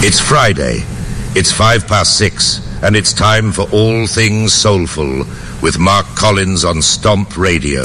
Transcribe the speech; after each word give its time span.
It's 0.00 0.20
Friday. 0.20 0.84
It's 1.34 1.52
five 1.52 1.86
past 1.86 2.16
six, 2.16 2.60
and 2.82 2.94
it's 2.94 3.12
time 3.12 3.52
for 3.52 3.62
All 3.72 4.06
Things 4.06 4.52
Soulful 4.52 5.24
with 5.60 5.78
Mark 5.78 6.06
Collins 6.14 6.64
on 6.64 6.80
Stomp 6.82 7.36
Radio. 7.36 7.82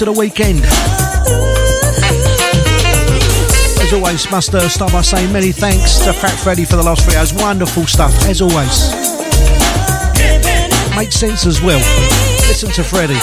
Into 0.00 0.12
the 0.12 0.20
weekend. 0.20 0.60
As 3.82 3.92
always, 3.92 4.30
must 4.30 4.54
uh, 4.54 4.68
start 4.68 4.92
by 4.92 5.00
saying 5.00 5.32
many 5.32 5.50
thanks 5.50 5.98
to 6.04 6.12
Fat 6.12 6.38
Freddy 6.38 6.64
for 6.64 6.76
the 6.76 6.82
last 6.84 7.04
three 7.04 7.16
hours. 7.16 7.34
Wonderful 7.34 7.84
stuff, 7.86 8.12
as 8.26 8.40
always. 8.40 8.94
Makes 10.94 11.16
sense 11.16 11.46
as 11.46 11.60
well. 11.60 11.80
Listen 12.46 12.70
to 12.70 12.84
Freddie. 12.84 13.18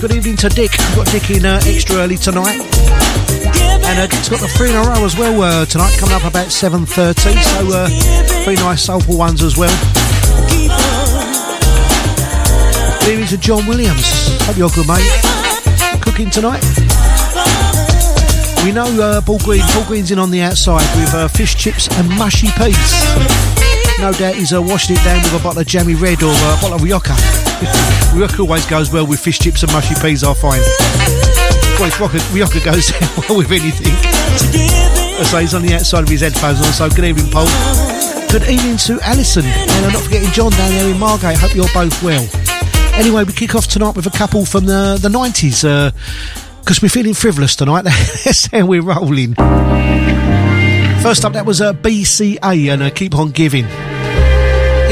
good 0.00 0.12
evening 0.12 0.36
to 0.36 0.48
Dick. 0.48 0.70
We've 0.70 0.96
got 0.96 1.06
Dick 1.08 1.28
in 1.28 1.44
uh, 1.44 1.60
extra 1.66 1.96
early 1.96 2.16
tonight. 2.16 2.69
And 3.90 3.98
uh, 3.98 4.16
it's 4.16 4.28
got 4.28 4.38
the 4.38 4.46
three 4.46 4.70
in 4.70 4.76
a 4.76 4.82
row 4.82 5.04
as 5.04 5.18
well 5.18 5.42
uh, 5.42 5.66
tonight, 5.66 5.96
coming 5.98 6.14
up 6.14 6.22
about 6.22 6.46
7.30. 6.46 7.42
So 7.42 7.74
uh, 7.74 7.88
three 8.44 8.54
nice 8.54 8.84
soulful 8.84 9.18
ones 9.18 9.42
as 9.42 9.56
well. 9.58 9.74
Here 13.02 13.18
is 13.18 13.32
a 13.32 13.36
John 13.36 13.66
Williams. 13.66 14.06
Hope 14.46 14.56
you're 14.56 14.70
good, 14.70 14.86
mate. 14.86 15.02
Cooking 16.02 16.30
tonight. 16.30 16.62
We 18.64 18.70
know 18.70 18.86
uh, 19.02 19.22
Paul 19.22 19.40
Green. 19.40 19.62
Paul 19.74 19.84
Green's 19.86 20.12
in 20.12 20.20
on 20.20 20.30
the 20.30 20.42
outside 20.42 20.86
with 20.96 21.12
uh, 21.12 21.26
fish 21.26 21.56
chips 21.56 21.88
and 21.98 22.08
mushy 22.10 22.46
peas. 22.56 22.76
No 23.98 24.12
doubt 24.12 24.36
he's 24.36 24.52
uh, 24.52 24.62
washing 24.62 24.96
it 24.96 25.02
down 25.02 25.18
with 25.18 25.34
a 25.34 25.42
bottle 25.42 25.62
of 25.62 25.66
jammy 25.66 25.96
red 25.96 26.22
or 26.22 26.30
uh, 26.30 26.56
a 26.56 26.62
bottle 26.62 26.74
of 26.74 26.82
Rioja. 26.84 27.16
Rioja 28.14 28.40
always 28.40 28.66
goes 28.66 28.92
well 28.92 29.06
with 29.06 29.18
fish 29.18 29.40
chips 29.40 29.64
and 29.64 29.72
mushy 29.72 29.96
peas, 30.00 30.22
I 30.22 30.32
find. 30.34 31.29
Rioja 31.80 32.60
goes 32.60 32.92
well 33.16 33.38
with 33.38 33.50
anything. 33.50 33.94
So 35.24 35.38
he's 35.38 35.54
on 35.54 35.62
the 35.62 35.72
outside 35.74 36.02
of 36.02 36.08
his 36.10 36.20
headphones 36.20 36.58
on, 36.60 36.72
so 36.74 36.90
good 36.90 37.06
evening, 37.06 37.30
Paul. 37.32 37.46
Good 38.30 38.42
evening 38.50 38.76
to 38.84 39.00
Alison, 39.00 39.46
and 39.46 39.86
I'm 39.86 39.92
not 39.92 40.02
forgetting 40.02 40.30
John 40.32 40.50
down 40.52 40.70
there 40.72 40.90
in 40.90 40.98
Margate. 40.98 41.38
Hope 41.38 41.54
you're 41.54 41.72
both 41.72 42.02
well. 42.02 42.28
Anyway, 42.92 43.24
we 43.24 43.32
kick 43.32 43.54
off 43.54 43.66
tonight 43.66 43.96
with 43.96 44.06
a 44.06 44.10
couple 44.10 44.44
from 44.44 44.66
the, 44.66 44.98
the 45.00 45.08
90s, 45.08 45.62
because 46.60 46.78
uh, 46.78 46.80
we're 46.82 46.90
feeling 46.90 47.14
frivolous 47.14 47.56
tonight. 47.56 47.82
That's 48.24 48.44
how 48.46 48.66
we're 48.66 48.82
rolling. 48.82 49.34
First 51.02 51.24
up, 51.24 51.32
that 51.32 51.46
was 51.46 51.62
uh, 51.62 51.72
BCA 51.72 52.72
and 52.74 52.82
uh, 52.82 52.90
Keep 52.90 53.14
On 53.14 53.30
Giving. 53.30 53.64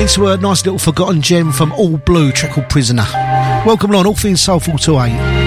Into 0.00 0.28
a 0.28 0.38
nice 0.38 0.64
little 0.64 0.78
forgotten 0.78 1.20
gem 1.20 1.52
from 1.52 1.70
All 1.72 1.98
Blue, 1.98 2.32
track 2.32 2.52
called 2.52 2.70
Prisoner. 2.70 3.06
Welcome 3.66 3.90
along, 3.90 4.06
all 4.06 4.14
things 4.14 4.40
soulful 4.40 4.78
to 4.78 5.00
8. 5.00 5.37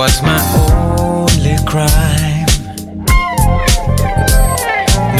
Was 0.00 0.22
my 0.22 0.40
only 0.98 1.56
crime. 1.66 2.46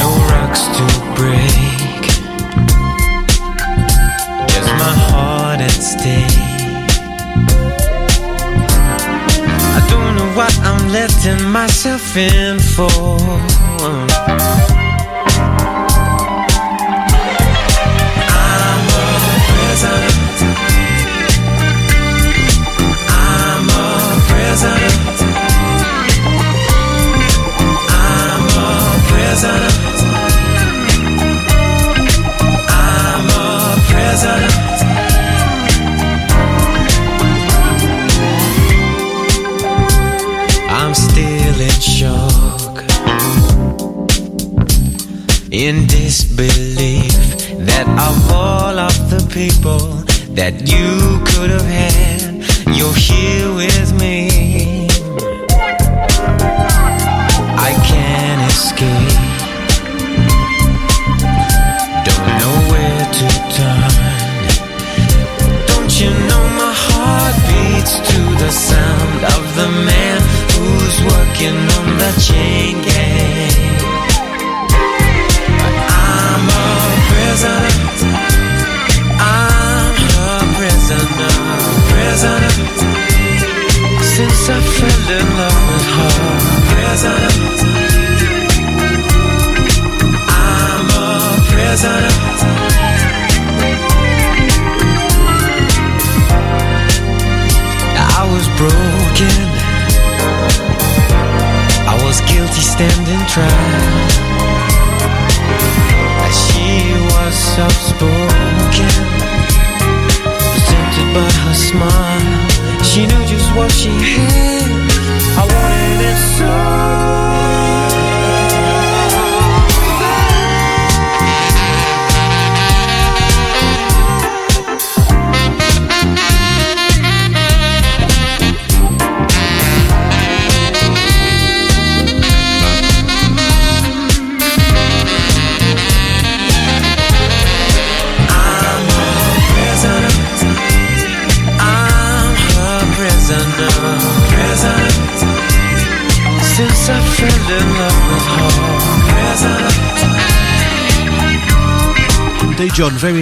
No 0.01 0.09
rocks 0.31 0.63
to 0.75 0.85
break. 1.17 2.01
Just 4.53 4.71
my 4.83 4.93
heart 5.09 5.61
at 5.61 5.79
stake. 5.91 6.39
I 9.77 9.81
don't 9.91 10.15
know 10.17 10.29
what 10.39 10.53
I'm 10.69 10.83
letting 10.91 11.43
myself 11.51 12.17
in 12.17 12.57
for. 12.57 13.10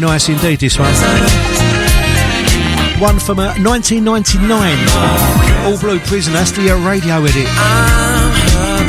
Nice 0.09 0.27
indeed, 0.27 0.59
this 0.59 0.79
one. 0.79 0.89
One 2.99 3.19
from 3.19 3.37
uh, 3.37 3.53
1999. 3.61 5.69
All 5.69 5.77
Blue 5.77 5.99
Prison. 5.99 6.33
That's 6.33 6.49
the 6.49 6.71
uh, 6.71 6.77
radio 6.83 7.17
edit. 7.21 7.45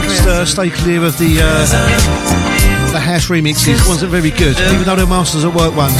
Just 0.08 0.26
uh, 0.26 0.46
stay 0.46 0.70
clear 0.70 1.04
of 1.04 1.18
the 1.18 1.40
uh, 1.42 2.92
the 2.92 2.98
house 2.98 3.26
remixes. 3.28 3.86
Wasn't 3.86 4.10
very 4.10 4.30
good, 4.30 4.56
even 4.72 4.84
though 4.84 4.96
the 4.96 5.06
masters 5.06 5.44
at 5.44 5.54
work 5.54 5.76
ones. 5.76 5.92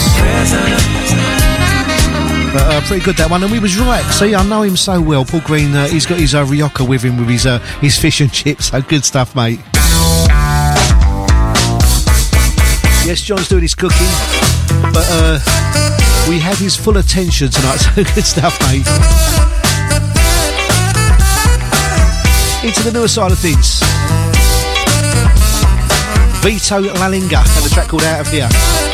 But 2.55 2.63
uh, 2.63 2.81
pretty 2.87 3.05
good 3.05 3.17
that 3.17 3.29
one, 3.31 3.43
and 3.43 3.53
we 3.53 3.59
was 3.59 3.79
right. 3.79 4.03
See, 4.15 4.35
I 4.35 4.43
know 4.49 4.63
him 4.63 4.77
so 4.77 5.03
well. 5.03 5.27
Paul 5.27 5.43
Green, 5.43 5.75
uh, 5.75 5.87
he's 5.87 6.07
got 6.07 6.19
his 6.19 6.35
uh, 6.35 6.47
Rioja 6.47 6.83
with 6.83 7.03
him 7.03 7.19
with 7.19 7.29
his 7.29 7.45
uh, 7.45 7.59
his 7.83 7.99
fish 7.99 8.23
and 8.23 8.33
chips. 8.33 8.69
So 8.69 8.81
good 8.81 9.05
stuff, 9.05 9.37
mate. 9.37 9.61
Yes, 13.05 13.23
John's 13.23 13.49
doing 13.49 13.63
his 13.63 13.75
cooking, 13.75 14.07
but 14.93 15.07
uh, 15.11 15.39
we 16.29 16.39
had 16.39 16.57
his 16.57 16.77
full 16.77 16.97
attention 16.99 17.51
tonight, 17.51 17.77
so 17.95 18.05
good 18.15 18.25
stuff, 18.25 18.59
mate. 18.69 18.87
Into 22.65 22.83
the 22.83 22.91
newer 22.93 23.09
side 23.09 23.33
of 23.33 23.39
things. 23.39 23.81
Vito 26.43 26.81
Lalinga 26.81 27.45
and 27.57 27.65
the 27.65 27.71
track 27.73 27.89
called 27.89 28.03
Out 28.03 28.21
of 28.21 28.33
Here. 28.33 28.90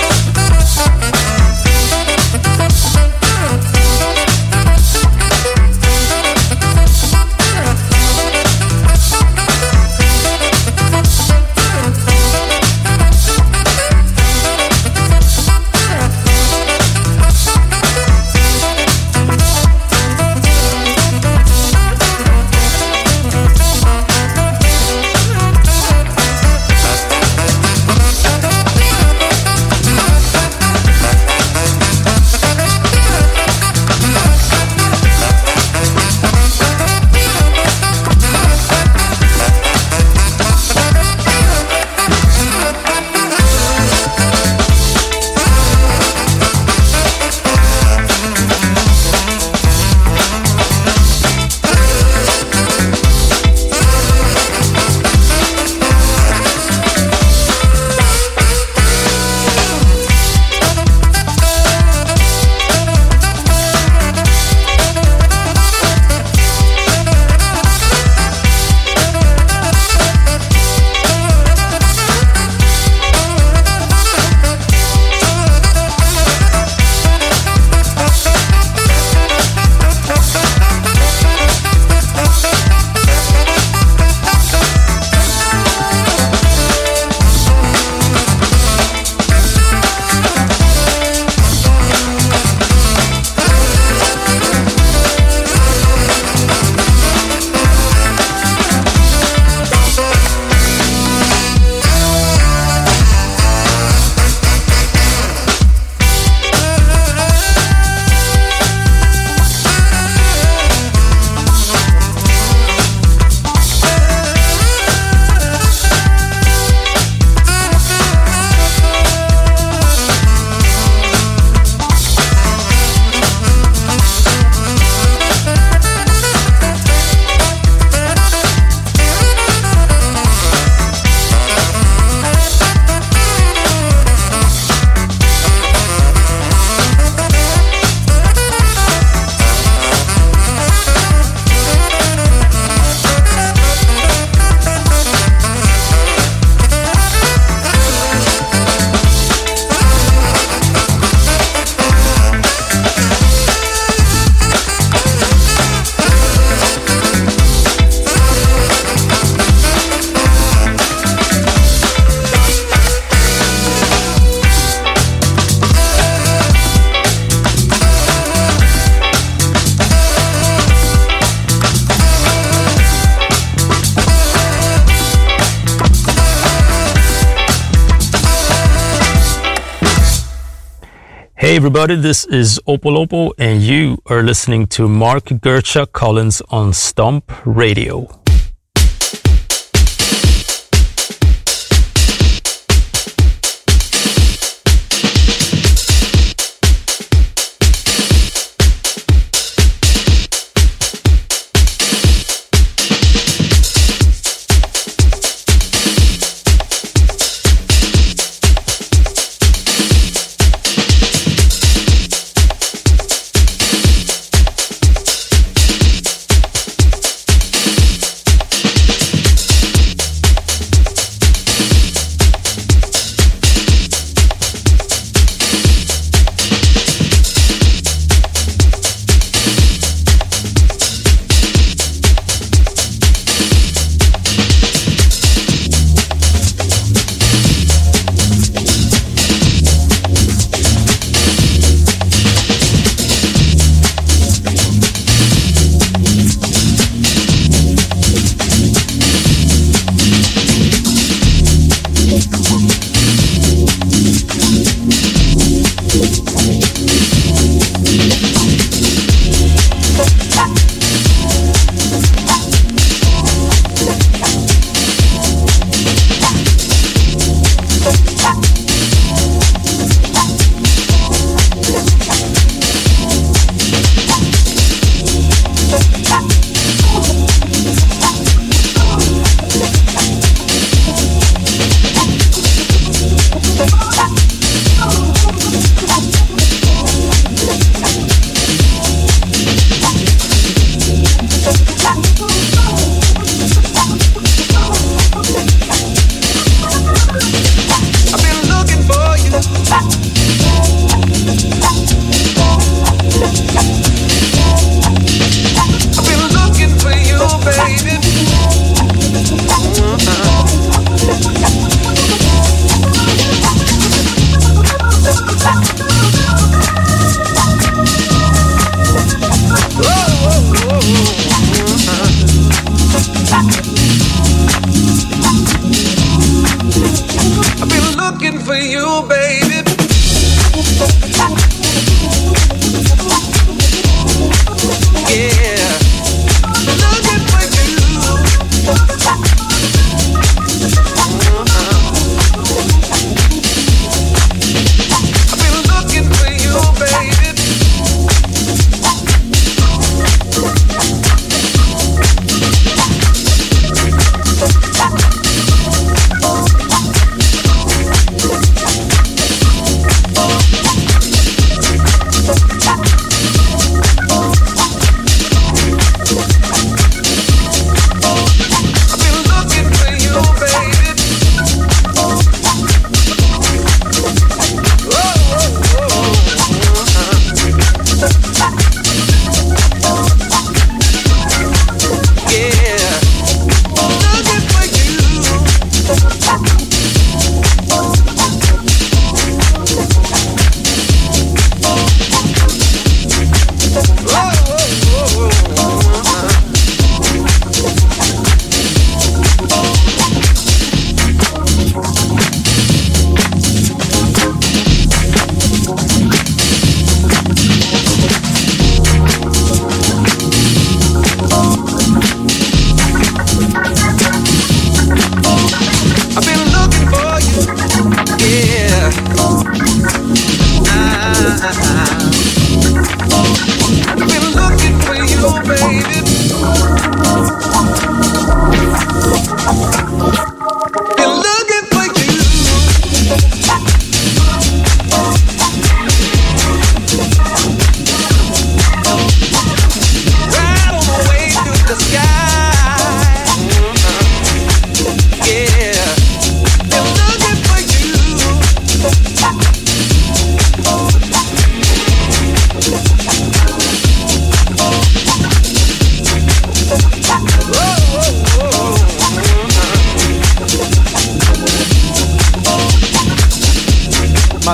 Hey 181.57 181.61
everybody, 181.61 181.97
this 181.97 182.27
is 182.27 182.61
Opolopo 182.69 183.33
and 183.39 183.63
you 183.63 183.97
are 184.11 184.23
listening 184.23 184.67
to 184.77 184.87
Mark 184.87 185.25
Gercha 185.25 185.91
Collins 185.91 186.43
on 186.51 186.75
Stomp 186.75 187.33
Radio. 187.47 188.16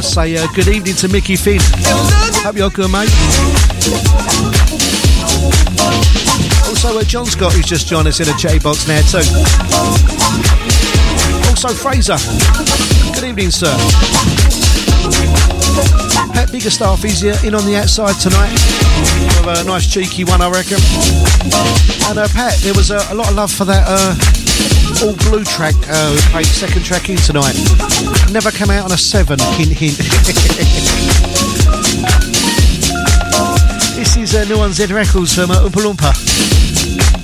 Say 0.01 0.37
uh, 0.39 0.47
good 0.55 0.69
evening 0.69 0.95
to 0.95 1.09
Mickey 1.09 1.37
Finn. 1.37 1.61
Hope 2.41 2.57
you're 2.57 2.71
good, 2.71 2.91
mate. 2.91 3.13
Also, 6.67 6.99
uh, 6.99 7.05
John 7.05 7.27
Scott, 7.27 7.53
who's 7.53 7.67
just 7.67 7.89
joined 7.89 8.09
us 8.09 8.19
in 8.19 8.29
a 8.29 8.37
chatty 8.39 8.59
box 8.59 8.89
now, 8.89 9.03
too. 9.03 9.19
Also, 11.51 11.69
Fraser. 11.75 12.17
Good 13.13 13.25
evening, 13.25 13.51
sir. 13.51 13.69
Pep 16.33 16.51
bigger 16.51 16.71
staff 16.71 17.05
is 17.05 17.23
in 17.23 17.55
on 17.55 17.67
the 17.67 17.77
outside 17.77 18.15
tonight. 18.15 18.53
With 19.45 19.61
a 19.61 19.65
nice 19.67 19.87
cheeky 19.87 20.25
one, 20.25 20.41
I 20.41 20.49
reckon. 20.49 20.79
And 22.09 22.19
uh, 22.19 22.29
Pat, 22.33 22.57
there 22.61 22.73
was 22.73 22.91
uh, 22.91 23.07
a 23.11 23.15
lot 23.15 23.29
of 23.29 23.37
love 23.37 23.53
for 23.53 23.67
that 23.67 23.85
uh, 23.87 24.42
all 25.01 25.15
blue 25.31 25.45
track. 25.45 25.75
Uh, 25.89 26.17
played 26.31 26.47
second 26.47 26.85
track 26.85 27.09
in 27.09 27.17
tonight. 27.17 27.57
Never 28.33 28.51
come 28.51 28.71
out 28.71 28.85
on 28.85 28.93
a 28.93 28.97
seven. 28.97 29.39
Hint, 29.57 29.73
hint. 29.73 29.97
this 33.97 34.17
is 34.17 34.35
a 34.35 34.43
uh, 34.43 34.45
new 34.45 34.59
on 34.59 34.73
Z 34.73 34.93
Records 34.93 35.35
from 35.35 35.51
uh, 35.51 35.71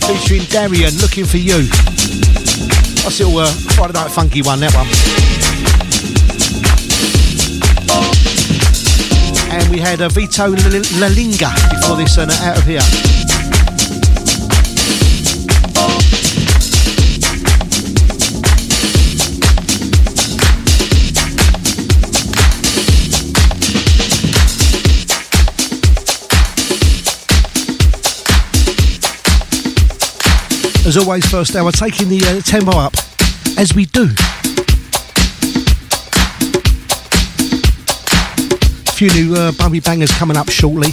featuring 0.06 0.44
Darien. 0.48 0.94
Looking 0.98 1.26
for 1.26 1.38
you. 1.38 1.66
That's 3.02 3.20
a 3.20 3.26
little 3.26 3.40
uh, 3.40 3.50
Friday 3.76 3.94
Night 3.94 4.10
Funky 4.10 4.42
one. 4.42 4.60
That 4.60 4.74
one. 4.74 4.86
and 9.50 9.68
we 9.70 9.78
had 9.78 10.00
a 10.00 10.08
Vito 10.08 10.54
Lalinga 10.54 11.50
before 11.70 11.96
this 11.96 12.16
and 12.18 12.30
uh, 12.30 12.34
out 12.44 12.58
of 12.58 12.64
here. 12.64 13.17
As 30.88 30.96
always, 30.96 31.26
first 31.26 31.54
hour, 31.54 31.70
taking 31.70 32.08
the 32.08 32.18
uh, 32.24 32.40
tempo 32.40 32.70
up, 32.70 32.94
as 33.58 33.74
we 33.74 33.84
do 33.84 34.08
A 38.86 38.92
few 38.92 39.10
new 39.10 39.34
uh, 39.34 39.52
bumpy 39.52 39.80
bangers 39.80 40.10
coming 40.12 40.38
up 40.38 40.48
shortly. 40.48 40.88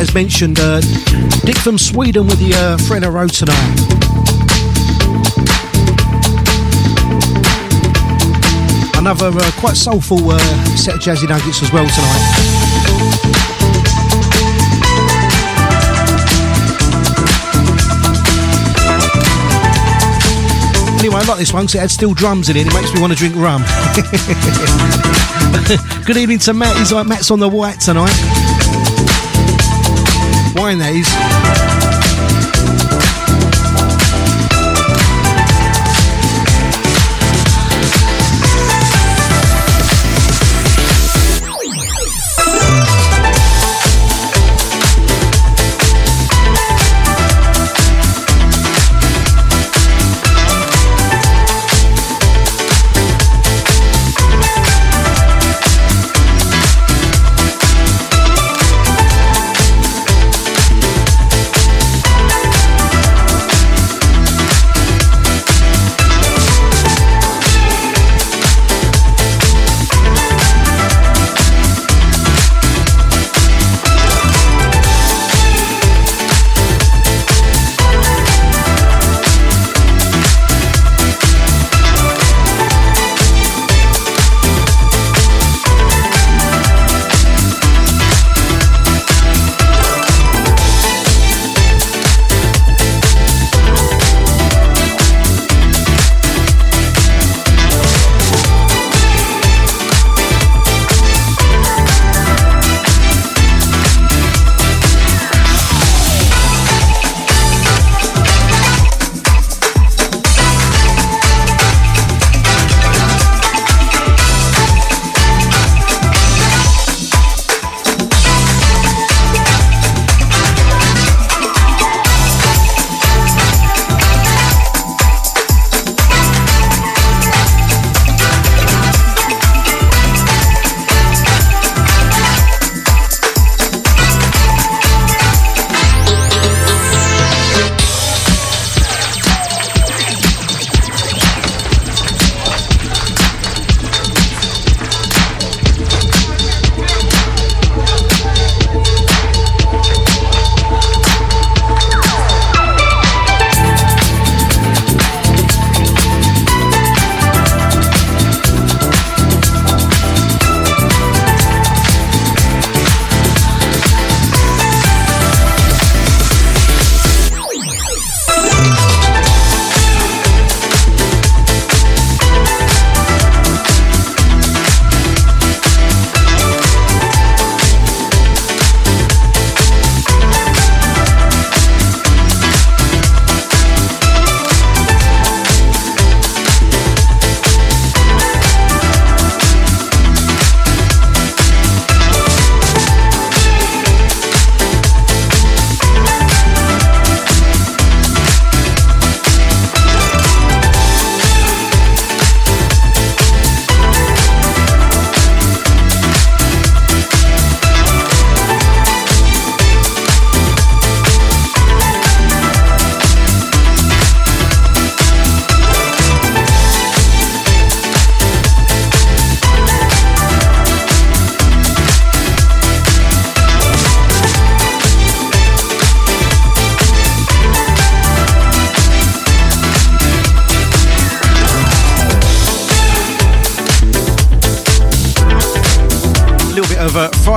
As 0.00 0.14
mentioned, 0.14 0.60
uh, 0.60 0.80
Dick 1.44 1.56
from 1.56 1.78
Sweden 1.78 2.28
with 2.28 2.38
the 2.38 2.54
uh, 2.54 2.76
Frena 2.76 3.12
Road 3.12 3.32
tonight. 3.32 4.13
Another 9.04 9.38
uh, 9.38 9.50
quite 9.58 9.76
soulful 9.76 10.30
uh, 10.30 10.38
set 10.76 10.94
of 10.94 11.00
jazzy 11.02 11.28
nuggets 11.28 11.62
as 11.62 11.70
well 11.70 11.86
tonight. 11.86 12.22
Anyway, 21.00 21.16
I 21.16 21.24
like 21.28 21.38
this 21.38 21.52
one 21.52 21.64
because 21.64 21.74
it 21.74 21.80
had 21.80 21.90
steel 21.90 22.14
drums 22.14 22.48
in 22.48 22.56
it. 22.56 22.66
It 22.66 22.72
makes 22.72 22.94
me 22.94 23.02
want 23.02 23.12
to 23.12 23.18
drink 23.18 23.36
rum. 23.36 23.60
Good 26.06 26.16
evening 26.16 26.38
to 26.38 26.54
Matt. 26.54 26.74
He's 26.78 26.90
like 26.90 27.06
Matt's 27.06 27.30
on 27.30 27.40
the 27.40 27.48
white 27.50 27.80
tonight. 27.80 28.16
Wine 30.56 30.78
that 30.78 30.94
is. 30.94 31.33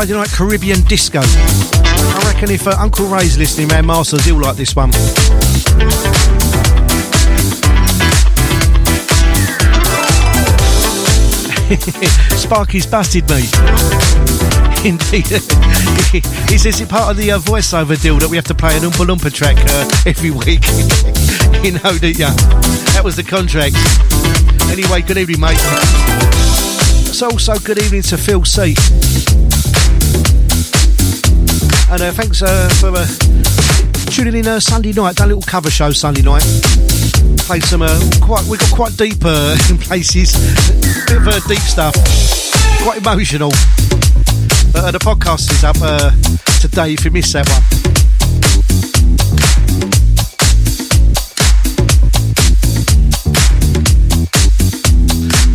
Friday 0.07 0.19
Night 0.19 0.31
Caribbean 0.31 0.81
Disco. 0.83 1.19
I 1.21 2.31
reckon 2.31 2.49
if 2.49 2.65
uh, 2.65 2.77
Uncle 2.79 3.07
Ray's 3.07 3.37
listening, 3.37 3.67
man, 3.67 3.85
Masters, 3.85 4.23
he'll 4.23 4.39
like 4.39 4.55
this 4.55 4.73
one. 4.73 4.93
Sparky's 12.37 12.85
busted 12.85 13.29
me. 13.29 13.35
Indeed. 14.87 15.27
he 16.47 16.57
says 16.57 16.79
it's 16.79 16.89
part 16.89 17.11
of 17.11 17.17
the 17.17 17.31
uh, 17.33 17.39
voiceover 17.39 18.01
deal 18.01 18.17
that 18.19 18.29
we 18.29 18.37
have 18.37 18.45
to 18.45 18.55
play 18.55 18.77
an 18.77 18.83
Oompa 18.83 19.05
Loompa 19.05 19.33
track 19.33 19.57
uh, 19.57 19.89
every 20.05 20.31
week. 20.31 20.65
you 21.65 21.73
know, 21.73 21.91
that, 21.99 22.15
yeah. 22.17 22.31
That 22.93 23.01
was 23.03 23.17
the 23.17 23.23
contract. 23.23 23.75
Anyway, 24.71 25.01
good 25.01 25.17
evening, 25.17 25.41
mate. 25.41 25.59
It's 27.09 27.21
also 27.21 27.59
good 27.59 27.83
evening 27.83 28.03
to 28.03 28.17
Phil 28.17 28.45
C. 28.45 28.73
And 31.99 32.03
uh, 32.03 32.11
thanks 32.11 32.43
uh, 32.43 32.69
for 32.79 32.91
uh, 32.93 33.07
tuning 34.11 34.35
in 34.35 34.47
uh, 34.47 34.59
Sunday 34.59 34.93
night. 34.93 35.19
A 35.19 35.25
little 35.25 35.41
cover 35.41 35.71
show 35.71 35.89
Sunday 35.89 36.21
night. 36.21 36.43
Played 37.39 37.63
some 37.63 37.81
uh, 37.81 37.99
quite. 38.21 38.45
We 38.45 38.59
got 38.59 38.71
quite 38.71 38.95
deep 38.97 39.17
uh, 39.25 39.57
in 39.71 39.79
places. 39.79 40.31
Bit 41.07 41.17
of 41.17 41.27
uh, 41.27 41.39
deep 41.47 41.57
stuff. 41.57 41.95
Quite 42.83 42.99
emotional. 42.99 43.49
The 43.49 44.99
podcast 45.01 45.49
is 45.49 45.63
up 45.63 45.75
today. 46.61 46.93
If 46.93 47.03
you 47.03 47.09
missed 47.09 47.33
that 47.33 47.49
one. 47.49 47.63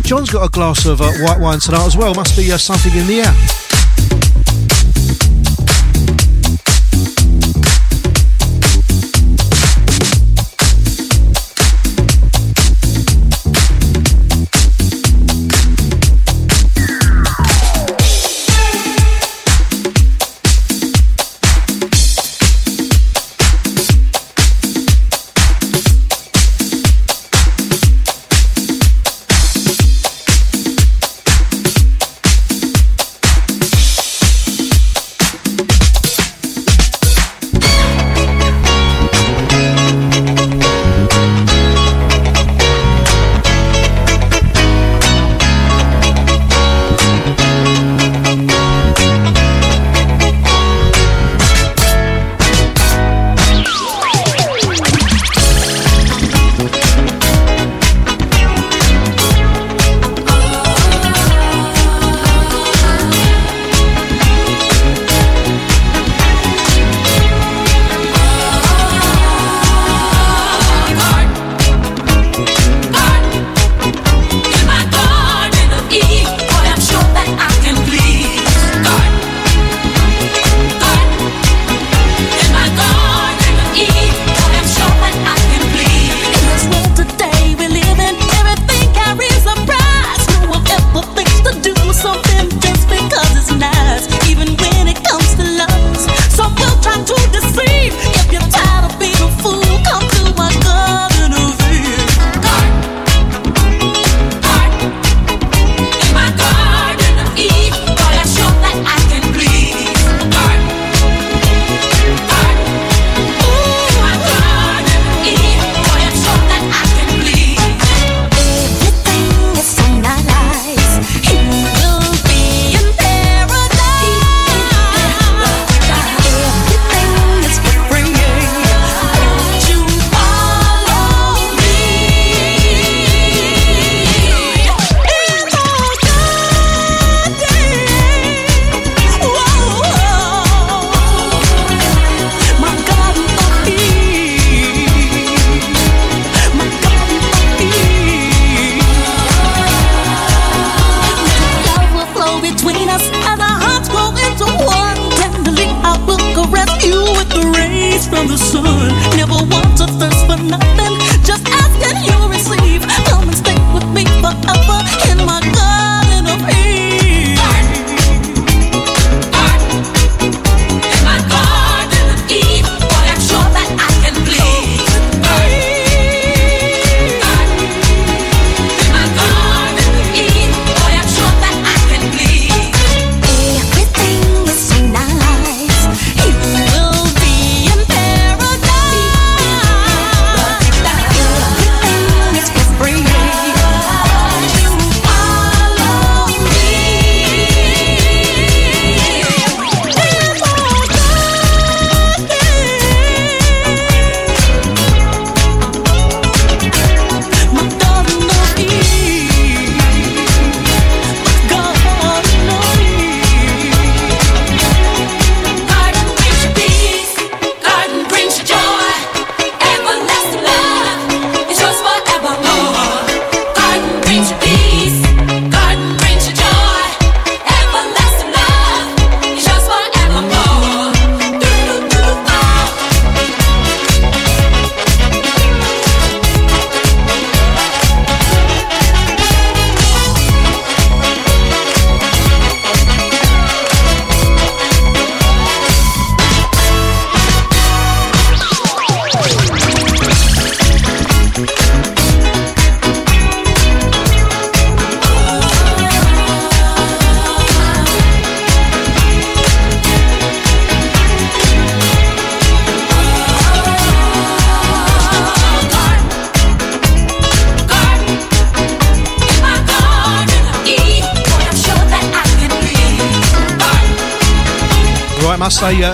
John's 0.03 0.29
got 0.29 0.43
a 0.45 0.49
glass 0.49 0.85
of 0.85 0.99
uh, 0.99 1.09
white 1.19 1.39
wine 1.39 1.59
tonight 1.59 1.85
as 1.85 1.95
well. 1.95 2.13
Must 2.13 2.35
be 2.35 2.51
uh, 2.51 2.57
something 2.57 2.93
in 2.99 3.07
the 3.07 3.21
air. 3.21 3.62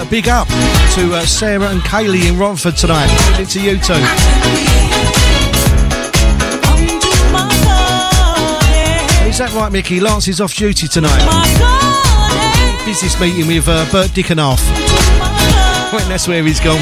Big 0.09 0.27
up 0.27 0.47
to 0.47 1.13
uh, 1.13 1.21
Sarah 1.21 1.67
and 1.67 1.81
Kaylee 1.81 2.29
in 2.29 2.37
Romford 2.37 2.75
tonight. 2.75 3.07
Good 3.37 3.49
to 3.49 3.61
you 3.61 3.77
too. 3.77 3.93
Is 9.29 9.37
that 9.37 9.53
right, 9.53 9.71
Mickey? 9.71 9.99
Lance 9.99 10.27
is 10.27 10.41
off 10.41 10.53
duty 10.55 10.87
tonight. 10.87 11.23
Business 12.85 13.19
meeting 13.21 13.47
with 13.47 13.67
uh, 13.67 13.85
Bert 13.91 14.09
Dickenhoff. 14.11 14.59
Right, 15.93 16.05
that's 16.07 16.27
where 16.27 16.43
he's 16.43 16.59
gone. 16.59 16.79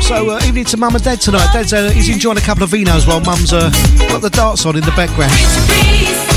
So, 0.00 0.30
uh, 0.30 0.40
evening 0.46 0.64
to 0.66 0.76
Mum 0.76 0.94
and 0.94 1.04
Dad 1.04 1.20
tonight. 1.20 1.50
Dad's 1.52 1.72
uh, 1.72 1.90
he's 1.90 2.08
enjoying 2.08 2.38
a 2.38 2.42
couple 2.42 2.62
of 2.62 2.70
vinos 2.70 3.06
while 3.06 3.20
Mum's 3.20 3.52
uh, 3.52 3.70
got 4.08 4.22
the 4.22 4.30
darts 4.30 4.64
on 4.64 4.76
in 4.76 4.82
the 4.82 4.92
background. 4.92 6.33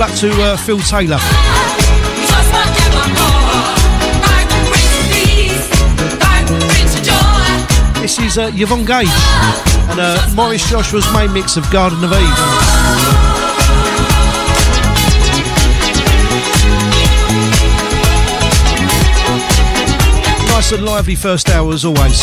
Luck 0.00 0.14
to 0.14 0.30
uh, 0.30 0.56
Phil 0.56 0.78
Taylor. 0.78 1.18
This 8.00 8.18
is 8.18 8.38
uh, 8.38 8.50
Yvonne 8.54 8.86
Gage 8.86 9.08
and 9.90 10.00
uh, 10.00 10.32
Maurice 10.34 10.66
Joshua's 10.70 11.04
main 11.12 11.30
mix 11.34 11.58
of 11.58 11.70
Garden 11.70 12.02
of 12.02 12.12
Eve. 12.12 12.20
Nice 20.48 20.72
and 20.72 20.82
lively 20.86 21.14
first 21.14 21.50
hour 21.50 21.74
as 21.74 21.84
always. 21.84 22.22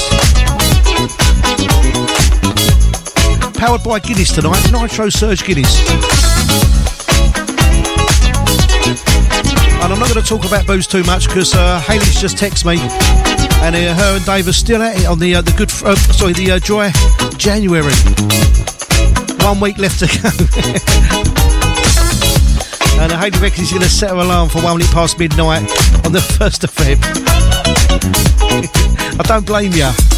Powered 3.54 3.84
by 3.84 4.00
Guinness 4.00 4.32
tonight, 4.32 4.72
Nitro 4.72 5.10
Surge 5.10 5.44
Guinness. 5.46 6.27
And 9.88 9.94
I'm 9.94 10.02
not 10.02 10.12
going 10.12 10.22
to 10.22 10.28
talk 10.28 10.44
about 10.44 10.68
booze 10.68 10.86
too 10.86 11.02
much 11.04 11.30
because 11.30 11.56
uh, 11.56 11.80
Haley's 11.80 12.20
just 12.20 12.36
texted 12.36 12.66
me, 12.66 12.78
and 13.64 13.74
uh, 13.74 13.94
her 13.94 14.18
and 14.18 14.26
Dave 14.26 14.50
are 14.50 14.52
still 14.52 14.84
at 14.84 15.00
it 15.00 15.06
on 15.06 15.18
the 15.18 15.36
uh, 15.36 15.42
the 15.42 15.54
good, 15.54 15.72
uh, 15.82 15.96
sorry, 15.96 16.34
the 16.34 16.52
uh, 16.52 16.60
dry 16.60 16.92
January. 17.38 17.94
One 19.46 19.62
week 19.62 19.78
left 19.78 20.00
to 20.00 20.08
go. 20.08 20.28
and 23.02 23.14
uh, 23.14 23.18
Haley 23.18 23.40
reckons 23.40 23.70
she's 23.70 23.72
going 23.72 23.84
to 23.84 23.90
set 23.90 24.10
her 24.10 24.18
alarm 24.18 24.50
for 24.50 24.62
one 24.62 24.78
minute 24.78 24.92
past 24.92 25.18
midnight 25.20 25.62
on 26.06 26.12
the 26.12 26.20
first 26.38 26.66
of 26.66 26.72
Feb. 26.72 27.00
I 29.18 29.24
don't 29.24 29.46
blame 29.46 29.72
you. 29.72 30.17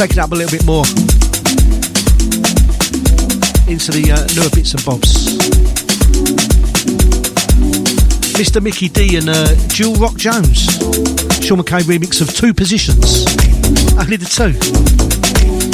Take 0.00 0.12
it 0.12 0.18
up 0.18 0.32
a 0.32 0.34
little 0.34 0.50
bit 0.50 0.64
more 0.64 0.86
into 3.68 3.92
the 3.92 4.10
uh, 4.10 4.24
newer 4.34 4.48
bits 4.48 4.72
and 4.72 4.82
bobs. 4.82 5.36
Mr. 8.32 8.62
Mickey 8.62 8.88
D 8.88 9.18
and 9.18 9.28
uh, 9.28 9.54
Jill 9.68 9.94
Rock 9.96 10.16
Jones. 10.16 10.64
Sean 11.44 11.58
McCabe 11.58 11.82
remix 11.82 12.22
of 12.22 12.34
Two 12.34 12.54
Positions. 12.54 13.26
Only 13.98 14.16
the 14.16 14.24
two. 14.24 15.69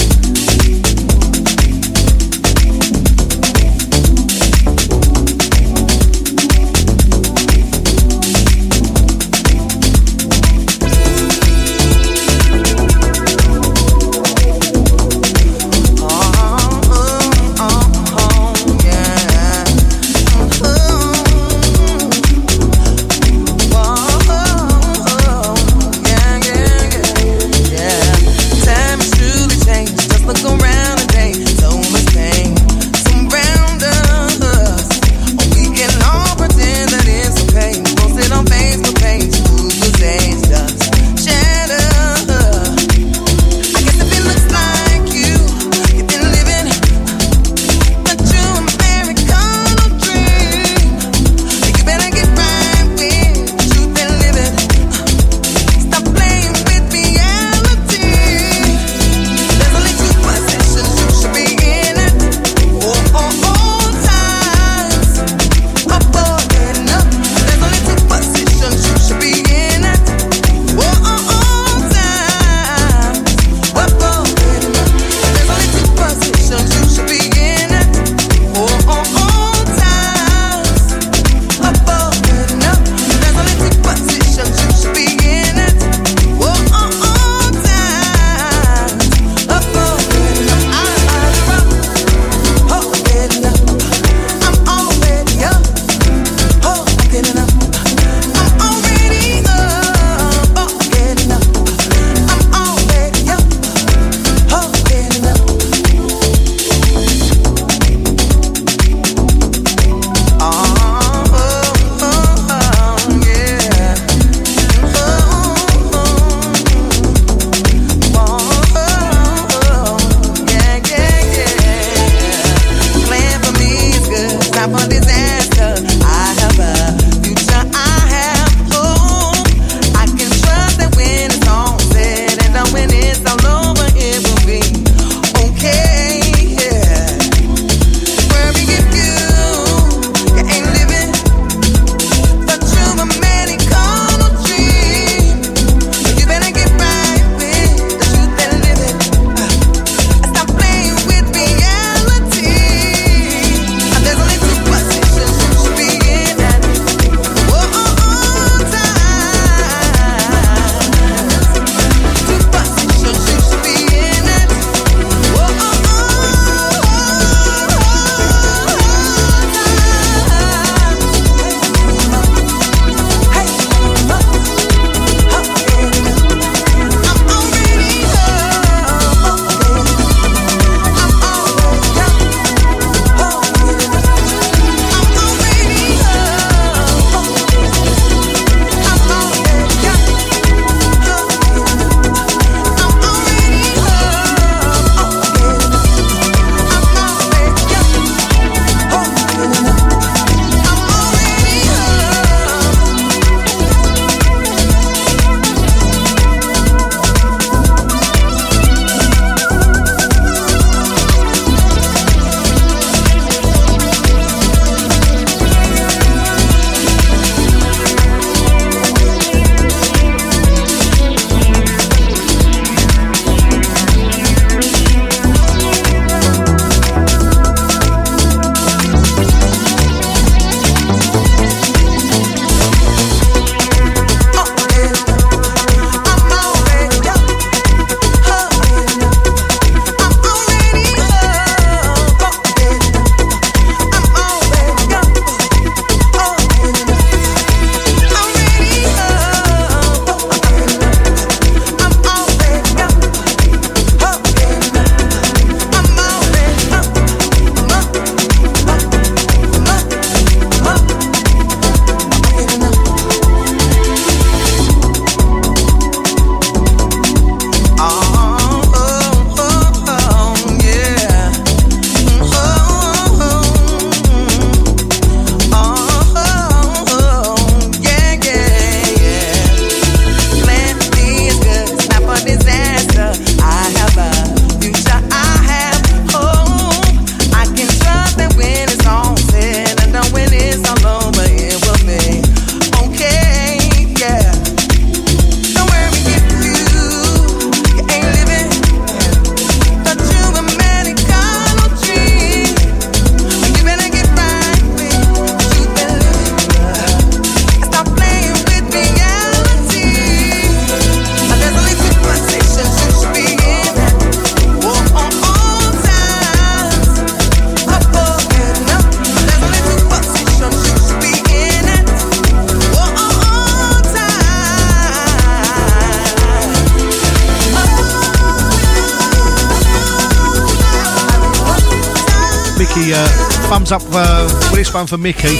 One 334.87 334.99
for 334.99 335.03
Mickey. 335.03 335.37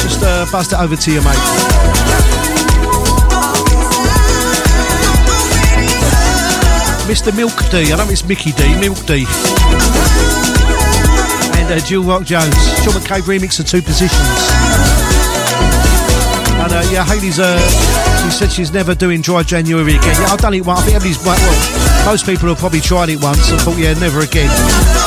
Just 0.00 0.22
uh, 0.22 0.46
it 0.50 0.72
over 0.74 0.96
to 0.96 1.10
you, 1.12 1.20
mate. 1.20 1.36
Mr. 7.08 7.34
Milk 7.36 7.52
D. 7.70 7.92
I 7.92 7.96
know 7.96 8.10
it's 8.10 8.24
Mickey 8.24 8.52
D. 8.52 8.78
Milk 8.80 8.98
D. 9.06 9.26
And 11.58 11.72
uh, 11.72 11.80
Jill 11.84 12.04
Rock 12.04 12.24
Jones. 12.24 12.54
Sean 12.82 12.94
McCabe 12.94 13.22
remix 13.22 13.58
of 13.60 13.66
Two 13.66 13.82
Positions. 13.82 14.20
And 16.60 16.72
uh, 16.72 16.88
yeah, 16.92 17.04
Haley's. 17.04 17.38
Uh, 17.38 17.58
she 18.24 18.30
said 18.30 18.52
she's 18.52 18.72
never 18.72 18.94
doing 18.94 19.20
dry 19.22 19.42
January 19.42 19.96
again. 19.96 20.16
Yeah, 20.20 20.32
I've 20.32 20.38
done 20.38 20.54
it 20.54 20.64
once. 20.64 20.80
I 20.80 20.84
think 20.84 20.96
everybody's 20.96 21.24
well. 21.24 22.06
Most 22.06 22.26
people 22.26 22.48
have 22.48 22.58
probably 22.58 22.80
tried 22.80 23.08
it 23.08 23.22
once 23.22 23.50
and 23.50 23.60
thought, 23.60 23.78
yeah, 23.78 23.94
never 23.94 24.20
again. 24.20 24.99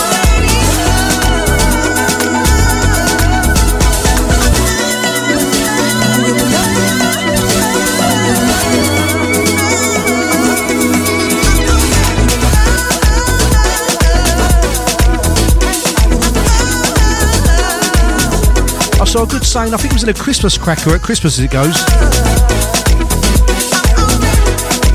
A 19.23 19.27
good 19.27 19.45
saying, 19.45 19.73
I 19.73 19.77
think 19.77 19.93
it 19.93 19.95
was 19.95 20.03
in 20.03 20.09
a 20.09 20.13
Christmas 20.13 20.57
cracker 20.57 20.93
at 20.93 21.01
Christmas 21.01 21.39
as 21.39 21.45
it 21.45 21.51
goes. 21.51 21.77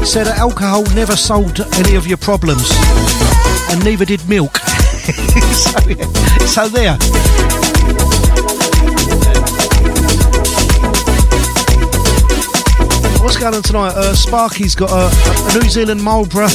Said 0.07 0.25
that 0.25 0.37
alcohol 0.37 0.83
never 0.95 1.17
solved 1.17 1.61
any 1.77 1.95
of 1.95 2.07
your 2.07 2.19
problems, 2.19 2.71
and 3.71 3.83
neither 3.85 4.05
did 4.05 4.27
milk. 4.29 4.59
so, 4.59 5.81
yeah, 5.89 6.05
so 6.45 6.69
there. 6.69 6.97
What's 13.23 13.39
going 13.39 13.55
on 13.55 13.63
tonight? 13.63 13.95
Uh, 13.95 14.15
Sparky's 14.15 14.75
got 14.75 14.91
a, 14.91 15.09
a 15.51 15.59
New 15.59 15.71
Zealand 15.71 16.03
Marlborough 16.03 16.49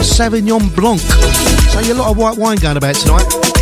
Sauvignon 0.00 0.74
Blanc. 0.74 1.00
So, 1.00 1.80
yeah, 1.80 1.92
a 1.92 1.94
lot 1.94 2.10
of 2.10 2.16
white 2.16 2.38
wine 2.38 2.56
going 2.58 2.76
about 2.76 2.96
tonight 2.96 3.59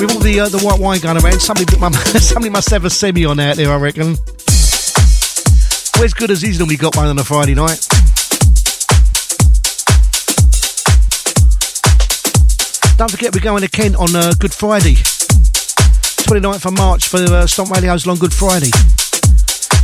with 0.00 0.12
all 0.12 0.20
the 0.20 0.40
uh, 0.40 0.48
the 0.48 0.60
white 0.60 0.78
wine 0.78 1.00
going 1.00 1.22
around, 1.22 1.40
somebody 1.40 1.66
somebody 2.18 2.50
must 2.50 2.70
have 2.70 2.84
a 2.84 2.90
semi 2.90 3.24
on 3.24 3.40
out 3.40 3.56
there, 3.56 3.72
I 3.72 3.76
reckon. 3.76 4.16
Where's 5.98 6.14
good 6.14 6.30
as 6.30 6.40
he's 6.40 6.58
normally 6.58 6.76
got 6.76 6.96
one 6.96 7.08
on 7.08 7.18
a 7.18 7.24
Friday 7.24 7.54
night? 7.54 7.86
Don't 12.96 13.10
forget 13.10 13.34
we're 13.34 13.42
going 13.42 13.62
to 13.62 13.68
Kent 13.68 13.96
on 13.96 14.14
uh, 14.14 14.32
Good 14.38 14.52
Friday, 14.52 14.94
29th 14.94 16.66
of 16.66 16.76
March 16.76 17.08
for 17.08 17.18
uh, 17.18 17.46
Stomp 17.46 17.70
Radio's 17.70 18.06
Long 18.06 18.18
Good 18.18 18.32
Friday. 18.32 18.70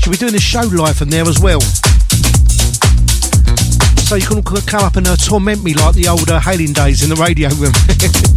She'll 0.01 0.13
be 0.13 0.19
doing 0.19 0.35
a 0.35 0.41
show 0.41 0.63
live 0.63 0.97
from 0.97 1.11
there 1.11 1.27
as 1.27 1.41
well. 1.41 1.61
So 4.05 4.17
you 4.17 4.27
can 4.27 4.43
come 4.43 4.85
up 4.85 4.97
and 4.97 5.09
uh, 5.09 5.17
torment 5.17 5.65
me 5.65 5.75
like 5.75 5.95
the 5.95 6.09
old 6.09 6.31
uh, 6.31 6.39
hailing 6.39 6.73
days 6.73 7.03
in 7.03 7.09
the 7.09 7.17
radio 7.17 7.49
room. 7.55 7.73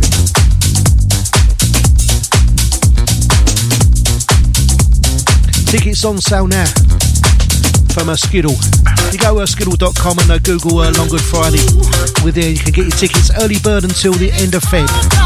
Tickets 5.77 6.05
on 6.05 6.17
sale 6.17 6.47
now 6.47 6.65
from 7.93 8.09
uh, 8.09 8.15
Skiddle. 8.15 8.55
You 9.11 9.19
go 9.19 9.35
to 9.35 9.41
uh, 9.41 9.45
and 10.31 10.43
Google 10.43 10.79
uh, 10.79 10.91
Long 10.93 11.07
Good 11.07 11.21
Friday. 11.21 11.61
With 12.25 12.33
there, 12.33 12.49
you 12.49 12.57
can 12.57 12.73
get 12.73 12.85
your 12.85 12.89
tickets 12.89 13.29
early 13.39 13.59
bird 13.59 13.83
until 13.83 14.13
the 14.13 14.31
end 14.31 14.55
of 14.55 14.63
Feb. 14.63 15.16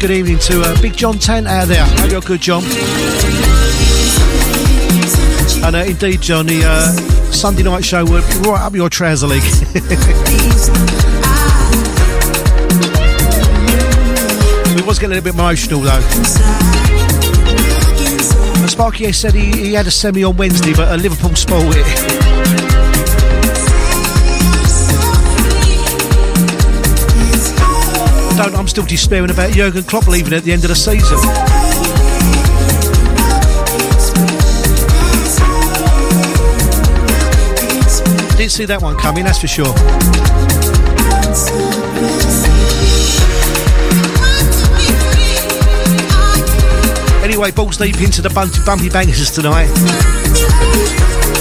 Good 0.00 0.10
evening 0.12 0.38
to 0.38 0.62
uh, 0.62 0.80
Big 0.80 0.96
John 0.96 1.18
Tant 1.18 1.46
out 1.46 1.68
there. 1.68 1.84
Hope 1.84 2.10
you're 2.10 2.22
good, 2.22 2.40
John. 2.40 2.62
And 5.62 5.76
uh, 5.76 5.84
indeed, 5.86 6.22
John, 6.22 6.46
the 6.46 6.62
uh, 6.64 6.90
Sunday 7.30 7.64
night 7.64 7.84
show 7.84 8.06
would 8.06 8.24
right 8.46 8.62
up 8.62 8.74
your 8.74 8.88
trouser 8.88 9.26
leg. 9.26 9.42
we 14.74 14.82
was 14.86 14.98
getting 14.98 15.12
a 15.12 15.20
little 15.20 15.24
bit 15.24 15.34
emotional 15.34 15.80
though. 15.80 16.00
Sparky 18.66 19.12
said 19.12 19.34
he, 19.34 19.50
he 19.50 19.74
had 19.74 19.86
a 19.86 19.90
semi 19.90 20.24
on 20.24 20.34
Wednesday, 20.38 20.72
but 20.72 20.90
a 20.90 20.96
Liverpool 20.96 21.36
spoiled 21.36 21.74
it. 21.76 22.29
Still 28.70 28.86
despairing 28.86 29.30
about 29.30 29.50
Jurgen 29.50 29.82
Klopp 29.82 30.06
leaving 30.06 30.32
at 30.32 30.44
the 30.44 30.52
end 30.52 30.62
of 30.62 30.68
the 30.68 30.76
season. 30.76 31.18
Didn't 38.36 38.52
see 38.52 38.64
that 38.66 38.80
one 38.80 38.96
coming, 38.96 39.24
that's 39.24 39.40
for 39.40 39.48
sure. 39.48 39.66
Anyway, 47.24 47.50
balls 47.50 47.76
deep 47.76 48.00
into 48.00 48.22
the 48.22 48.30
bumpy, 48.30 48.60
bumpy 48.64 48.88
bangers 48.88 49.32
tonight. 49.32 49.66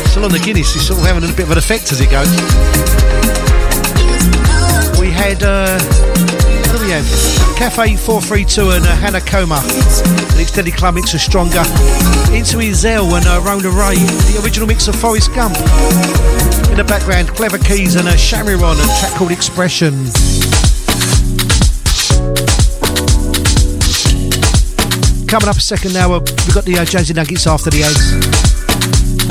Still 0.09 0.25
on 0.25 0.31
the 0.31 0.41
Guinness, 0.43 0.75
it's 0.75 0.87
sort 0.87 0.99
of 0.99 1.05
having 1.05 1.23
a 1.23 1.33
bit 1.33 1.45
of 1.45 1.51
an 1.51 1.59
effect 1.59 1.91
as 1.91 2.01
it 2.01 2.09
goes. 2.09 2.27
We 4.99 5.11
had. 5.11 5.43
Uh, 5.43 6.28
have? 6.91 7.57
Cafe 7.57 7.95
432 7.97 8.71
and 8.71 8.85
uh, 8.85 8.95
Hannah 8.95 9.19
Khemoh. 9.19 9.61
The 10.35 10.41
extended 10.41 10.75
club 10.75 10.95
mix 10.95 11.13
of 11.13 11.21
Stronger. 11.21 11.61
Into 12.33 12.57
Ezel 12.57 13.13
and 13.17 13.25
uh, 13.27 13.41
Rona 13.45 13.69
Ray. 13.69 13.99
The 14.31 14.41
original 14.43 14.67
mix 14.67 14.87
of 14.87 14.95
Forrest 14.95 15.33
Gump. 15.35 15.55
In 16.71 16.77
the 16.77 16.85
background, 16.87 17.29
KlevaKeys 17.29 17.97
and 17.97 18.07
uh, 18.07 18.13
Shamiron 18.13 18.79
and 18.79 18.89
track 18.99 19.13
called 19.13 19.31
Expression. 19.31 19.93
Coming 25.27 25.49
up 25.49 25.57
a 25.57 25.61
second 25.61 25.93
now, 25.93 26.13
uh, 26.13 26.19
we've 26.19 26.55
got 26.55 26.65
the 26.65 26.77
uh, 26.79 26.85
Jazzy 26.85 27.15
Nuggets 27.15 27.45
after 27.45 27.69
the 27.69 27.83
ads. 27.83 28.13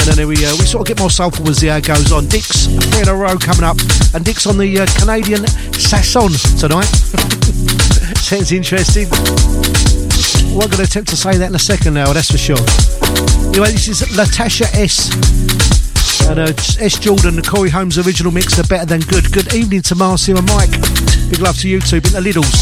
And 0.08 0.16
then 0.16 0.28
we 0.28 0.36
uh, 0.44 0.54
we 0.58 0.64
sort 0.64 0.82
of 0.82 0.86
get 0.86 1.00
more 1.00 1.10
soulful 1.10 1.48
as 1.48 1.58
the 1.58 1.70
hour 1.70 1.80
goes 1.80 2.12
on. 2.12 2.26
Dick's 2.26 2.66
three 2.66 3.02
in 3.02 3.08
a 3.08 3.14
row 3.14 3.36
coming 3.36 3.64
up, 3.64 3.78
and 4.14 4.24
Dick's 4.24 4.46
on 4.46 4.58
the 4.58 4.80
uh, 4.80 4.86
Canadian 4.98 5.42
Sasson 5.74 6.32
tonight. 6.60 7.34
Sounds 8.28 8.52
interesting. 8.52 9.08
I'm 9.10 10.58
going 10.58 10.70
to 10.72 10.82
attempt 10.82 11.08
to 11.08 11.16
say 11.16 11.38
that 11.38 11.48
in 11.48 11.54
a 11.54 11.58
second 11.58 11.94
now, 11.94 12.12
that's 12.12 12.30
for 12.30 12.36
sure. 12.36 12.60
Anyway, 13.48 13.72
this 13.72 13.88
is 13.88 14.02
Latasha 14.18 14.66
S. 14.74 15.08
And 16.28 16.38
uh, 16.38 16.52
S. 16.78 16.98
Jordan, 16.98 17.36
the 17.36 17.42
Corey 17.42 17.70
Holmes 17.70 17.96
original 17.96 18.30
mix 18.30 18.58
of 18.58 18.68
Better 18.68 18.84
Than 18.84 19.00
Good. 19.00 19.32
Good 19.32 19.54
evening 19.54 19.80
to 19.80 19.94
Marcy 19.94 20.32
and 20.32 20.46
Mike. 20.46 20.72
Big 21.30 21.40
love 21.40 21.56
to 21.60 21.70
you 21.70 21.80
two, 21.80 22.02
been 22.02 22.12
the 22.12 22.20
Liddles. 22.20 22.52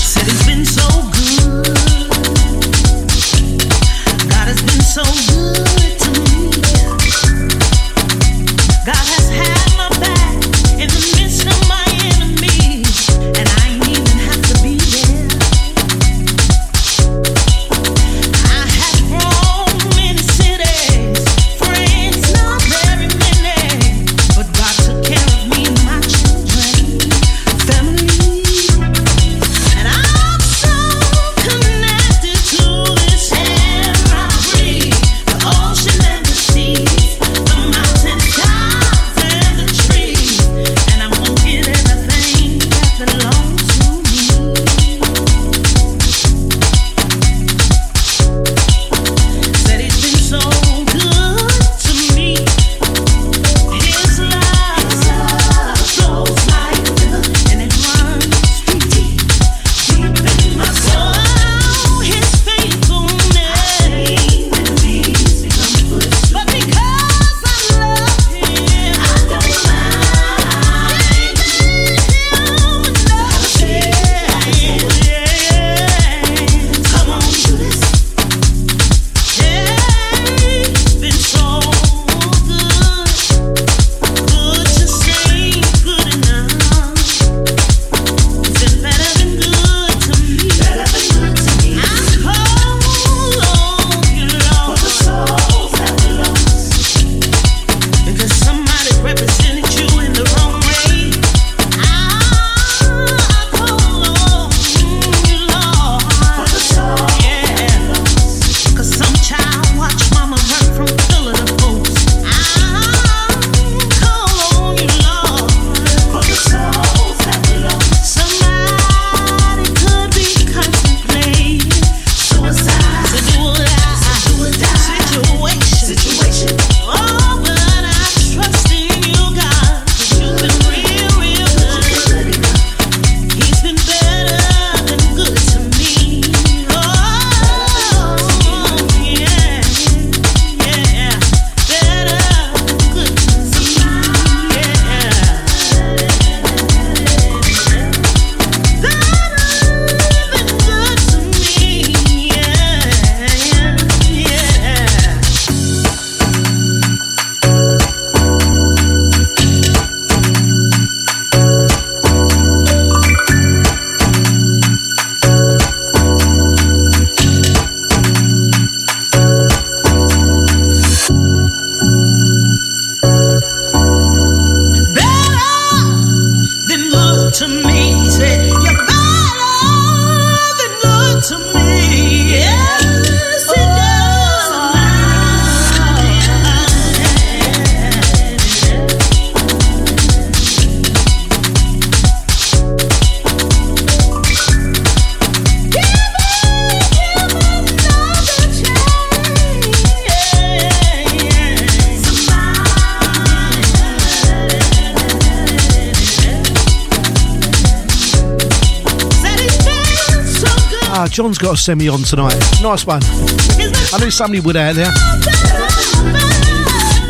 John's 211.37 211.49
got 211.49 211.59
a 211.59 211.63
semi 211.63 211.89
on 211.89 212.03
tonight. 212.03 212.39
Nice 212.63 212.87
one. 212.87 213.01
I 213.05 213.99
knew 214.01 214.11
somebody 214.11 214.41
would 214.41 214.57
out 214.57 214.75
there. 214.75 214.91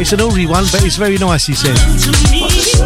It's 0.01 0.13
an 0.13 0.19
oldie 0.19 0.49
one, 0.49 0.65
but 0.73 0.83
it's 0.85 0.97
very 0.97 1.17
nice, 1.17 1.47
he 1.47 1.55
said. 1.55 1.77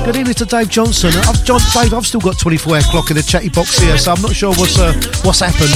Good 0.05 0.17
evening 0.17 0.35
to 0.35 0.45
Dave 0.45 0.69
Johnson. 0.69 1.13
I've, 1.29 1.43
John, 1.45 1.61
Dave, 1.73 1.95
I've 1.95 2.07
still 2.07 2.21
got 2.21 2.39
24 2.39 2.77
hour 2.77 2.83
clock 2.83 3.11
in 3.11 3.17
the 3.17 3.23
chatty 3.23 3.49
box 3.49 3.79
here, 3.79 3.97
so 3.97 4.13
I'm 4.13 4.21
not 4.21 4.35
sure 4.35 4.53
what's 4.55 4.79
uh, 4.79 4.93
what's 5.25 5.41
happened. 5.41 5.73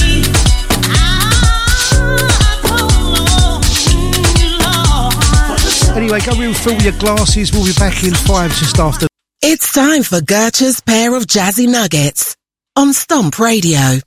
Anyway, 5.97 6.21
go 6.21 6.33
and 6.43 6.57
fill 6.57 6.81
your 6.83 6.99
glasses. 6.99 7.53
We'll 7.53 7.65
be 7.65 7.73
back 7.73 8.05
in 8.05 8.13
five 8.13 8.51
just 8.57 8.79
after. 8.79 9.07
It's 9.41 9.73
time 9.73 10.03
for 10.03 10.21
Gertrude's 10.21 10.81
pair 10.81 11.15
of 11.15 11.27
jazzy 11.27 11.69
nuggets 11.69 12.37
on 12.77 12.93
Stomp 12.93 13.39
Radio. 13.39 14.01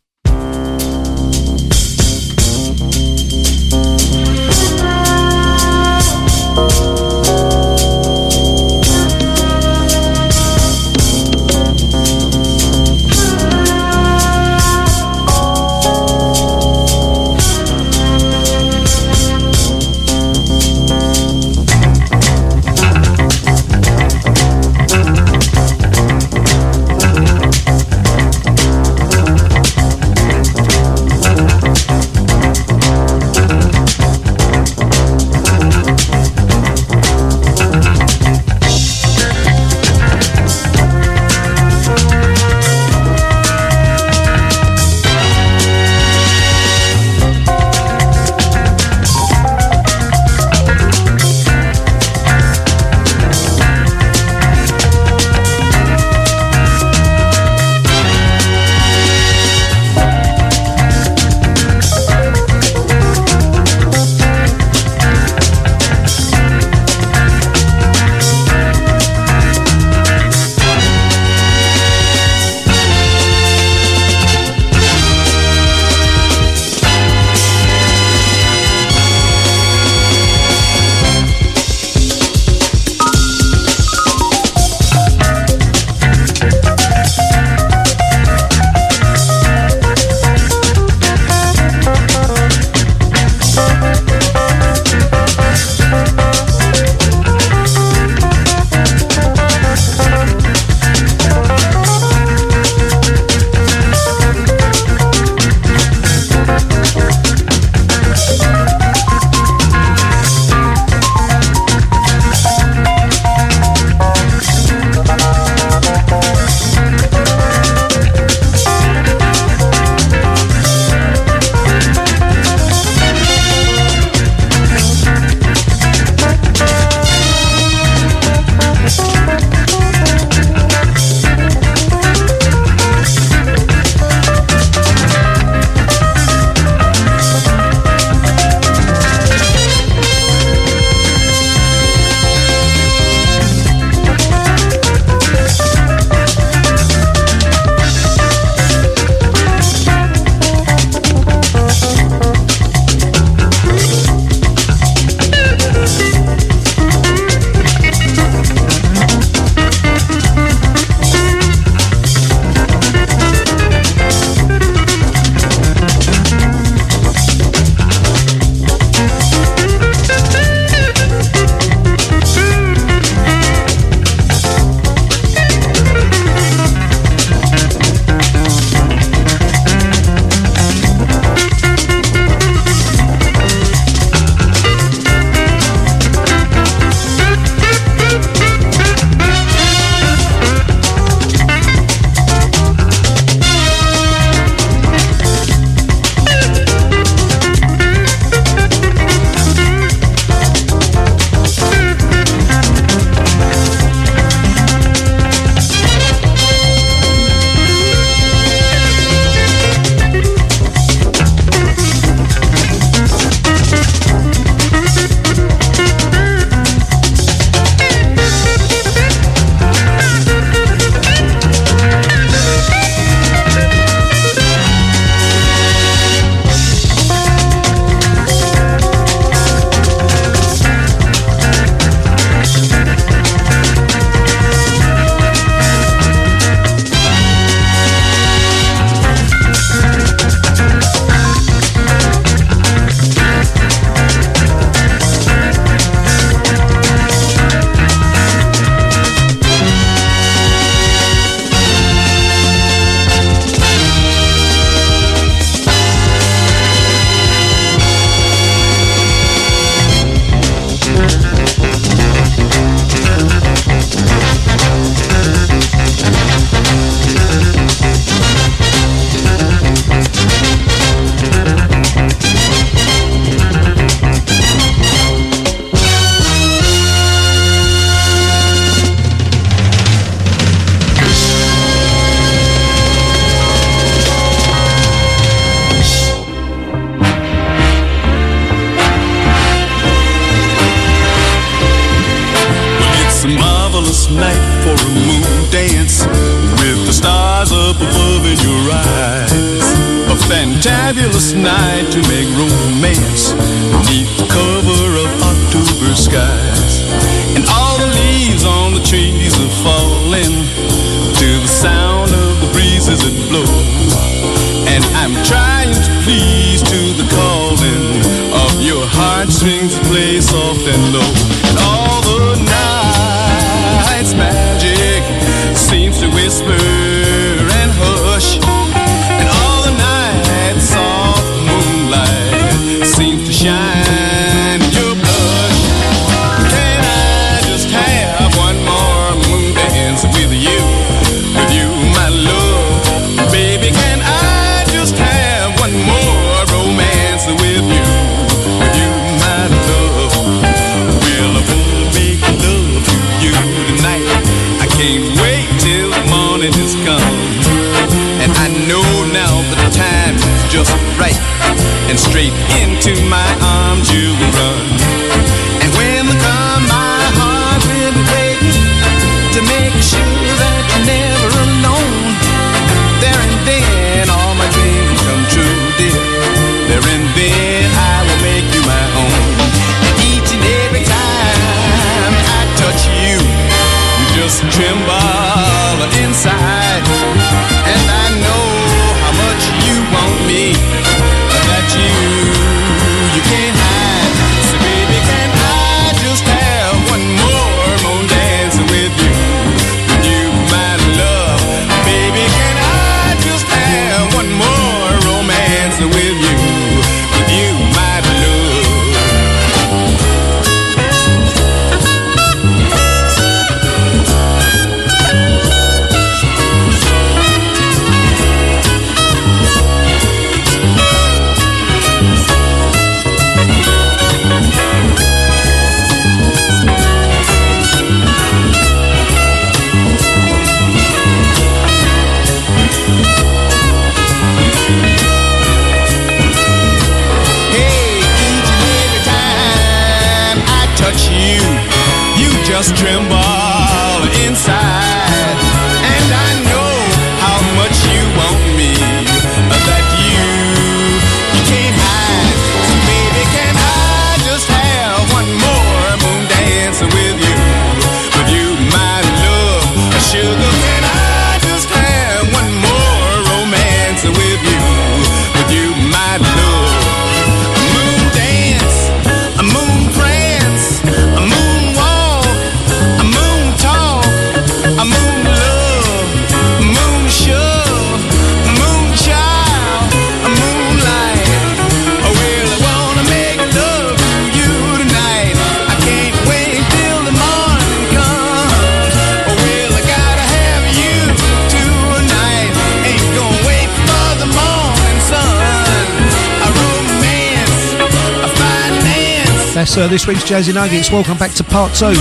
uh, 499.77 499.87
this 499.87 500.07
week's 500.07 500.23
Jazzy 500.23 500.53
Nuggets. 500.53 500.91
Welcome 500.91 501.17
back 501.17 501.31
to 501.33 501.43
part 501.43 501.73
two. 501.73 501.93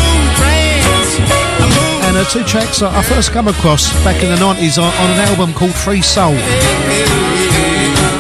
And 2.07 2.17
uh, 2.17 2.25
two 2.25 2.45
tracks 2.45 2.81
I 2.81 3.03
first 3.03 3.33
come 3.33 3.49
across 3.49 3.93
back 4.05 4.23
in 4.23 4.31
the 4.31 4.37
90s 4.37 4.81
on, 4.81 4.93
an 5.11 5.21
album 5.29 5.53
called 5.53 5.75
Free 5.75 6.01
Soul. 6.01 6.33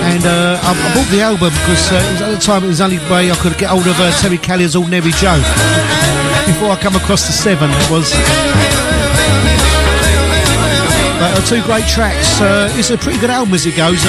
And 0.05 0.25
uh, 0.27 0.61
I, 0.61 0.93
bought 0.95 1.09
the 1.11 1.23
album 1.23 1.51
because 1.63 1.93
uh, 1.93 2.25
at 2.27 2.31
the 2.33 2.41
time 2.41 2.65
it 2.65 2.69
was 2.69 2.79
the 2.79 2.85
only 2.85 2.99
way 3.09 3.31
I 3.31 3.37
could 3.37 3.57
get 3.57 3.71
hold 3.71 3.87
of 3.87 3.99
uh, 3.99 4.11
Terry 4.21 4.37
Callier's 4.37 4.77
Ordinary 4.77 5.13
Joe. 5.13 5.41
Before 6.45 6.71
I 6.71 6.79
come 6.81 6.97
across 6.97 7.27
the 7.27 7.33
Seven, 7.33 7.71
it 7.71 7.91
was. 7.91 8.13
But 11.17 11.33
uh, 11.33 11.41
two 11.47 11.63
great 11.63 11.87
tracks. 11.87 12.41
it's 12.77 12.91
a 12.91 12.99
pretty 12.99 13.19
good 13.21 13.31
album 13.31 13.55
as 13.55 13.65
it 13.65 13.77
goes. 13.77 14.01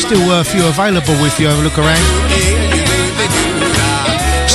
still 0.00 0.32
a 0.32 0.44
few 0.44 0.64
available 0.66 1.14
if 1.26 1.38
you 1.38 1.48
have 1.48 1.58
a 1.58 1.62
look 1.62 1.76
around. 1.76 2.69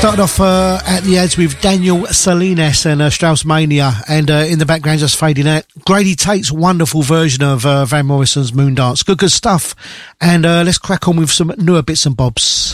Started 0.06 0.22
off 0.22 0.40
uh, 0.40 0.80
at 0.86 1.02
the 1.02 1.18
ads 1.18 1.36
with 1.36 1.60
Daniel 1.62 2.06
Salinas 2.06 2.86
and 2.86 3.02
uh, 3.02 3.10
Straussmania, 3.10 4.04
and 4.08 4.30
uh, 4.30 4.46
in 4.48 4.60
the 4.60 4.66
background, 4.68 5.00
just 5.00 5.20
fading 5.20 5.48
out, 5.48 5.66
Grady 5.84 6.14
Tate's 6.14 6.52
wonderful 6.52 7.02
version 7.02 7.44
of 7.44 7.66
uh, 7.66 7.86
Van 7.86 8.06
Morrison's 8.06 8.52
Moondance. 8.52 9.04
Good, 9.04 9.18
good 9.18 9.32
stuff. 9.32 9.74
And 10.22 10.46
uh, 10.46 10.62
let's 10.64 10.78
crack 10.78 11.08
on 11.08 11.16
with 11.16 11.32
some 11.32 11.52
newer 11.58 11.82
bits 11.82 12.06
and 12.06 12.16
bobs. 12.16 12.72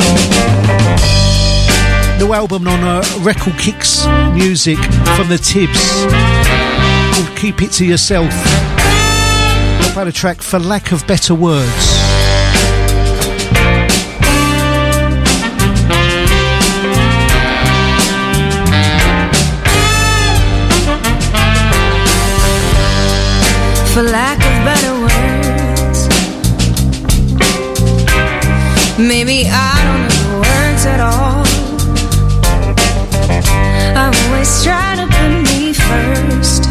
New 2.19 2.33
album 2.33 2.67
on 2.67 2.83
uh, 2.83 3.01
Record 3.21 3.57
Kicks 3.57 4.05
Music 4.33 4.77
from 5.15 5.29
the 5.29 5.39
Tibbs 5.41 6.03
called 7.15 7.37
Keep 7.37 7.61
It 7.61 7.71
To 7.71 7.85
Yourself. 7.85 8.33
I'll 9.95 10.11
track 10.11 10.41
For 10.41 10.59
Lack 10.59 10.91
of 10.91 11.07
Better 11.07 11.33
Words. 11.33 12.00
Maybe 29.07 29.47
I 29.49 29.73
don't 29.83 30.03
know 30.09 30.29
the 30.29 30.37
words 30.47 30.85
at 30.85 30.99
all. 30.99 31.43
I 33.97 34.11
always 34.13 34.63
try 34.63 34.95
to 34.95 35.07
put 35.07 35.31
me 35.49 35.73
first. 35.73 36.63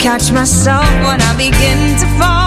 Catch 0.00 0.32
myself 0.32 0.86
when 1.04 1.20
I 1.20 1.34
begin 1.36 1.98
to 2.00 2.06
fall. 2.18 2.45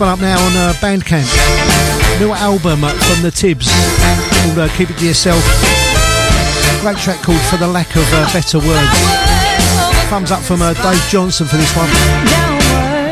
one 0.00 0.08
up 0.08 0.20
now 0.20 0.40
on 0.40 0.56
uh, 0.56 0.72
Bandcamp. 0.80 1.28
New 2.20 2.32
album 2.32 2.80
from 2.80 3.22
the 3.22 3.30
Tibbs 3.30 3.68
called 4.40 4.58
uh, 4.58 4.68
Keep 4.76 4.90
It 4.90 4.98
To 4.98 5.06
Yourself. 5.06 5.42
Great 6.80 6.96
track 6.96 7.22
called 7.22 7.40
For 7.50 7.58
the 7.58 7.68
Lack 7.68 7.94
of 7.96 8.04
uh, 8.14 8.32
Better 8.32 8.58
Words. 8.58 8.96
Thumbs 10.08 10.30
up 10.30 10.42
from 10.42 10.62
uh, 10.62 10.72
Dave 10.72 11.04
Johnson 11.10 11.46
for 11.46 11.56
this 11.56 11.76
one. 11.76 11.88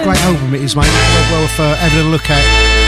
Great 0.03 0.21
album 0.25 0.55
it 0.55 0.63
is, 0.63 0.75
mate. 0.75 0.87
Well 0.87 1.43
worth 1.43 1.79
having 1.79 2.07
a 2.07 2.11
look 2.11 2.31
at. 2.31 2.79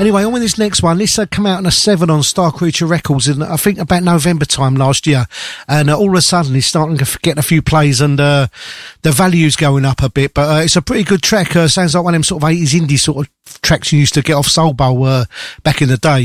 Anyway, 0.00 0.22
on 0.22 0.32
with 0.32 0.42
this 0.42 0.58
next 0.58 0.80
one. 0.80 0.98
This 0.98 1.16
had 1.16 1.32
come 1.32 1.44
out 1.44 1.58
in 1.58 1.66
a 1.66 1.72
7 1.72 2.08
on 2.08 2.22
Star 2.22 2.52
Creature 2.52 2.86
Records 2.86 3.26
in, 3.26 3.42
I 3.42 3.56
think, 3.56 3.78
about 3.78 4.04
November 4.04 4.44
time 4.44 4.76
last 4.76 5.08
year. 5.08 5.26
And 5.66 5.90
uh, 5.90 5.98
all 5.98 6.10
of 6.10 6.14
a 6.14 6.22
sudden, 6.22 6.54
he's 6.54 6.66
starting 6.66 6.96
to 6.98 7.18
get 7.20 7.36
a 7.36 7.42
few 7.42 7.62
plays 7.62 8.00
and 8.00 8.20
the 9.02 9.12
value's 9.12 9.56
going 9.56 9.84
up 9.84 10.02
a 10.02 10.10
bit, 10.10 10.34
but 10.34 10.48
uh, 10.48 10.62
it's 10.62 10.76
a 10.76 10.82
pretty 10.82 11.04
good 11.04 11.22
track. 11.22 11.54
Uh, 11.54 11.68
sounds 11.68 11.94
like 11.94 12.04
one 12.04 12.14
of 12.14 12.18
them 12.18 12.24
sort 12.24 12.42
of 12.42 12.48
80s 12.48 12.80
indie 12.80 12.98
sort 12.98 13.26
of 13.26 13.60
tracks 13.62 13.92
you 13.92 14.00
used 14.00 14.14
to 14.14 14.22
get 14.22 14.34
off 14.34 14.46
Soul 14.46 14.72
Bowl 14.72 15.04
uh, 15.04 15.24
back 15.62 15.82
in 15.82 15.88
the 15.88 15.96
day. 15.96 16.24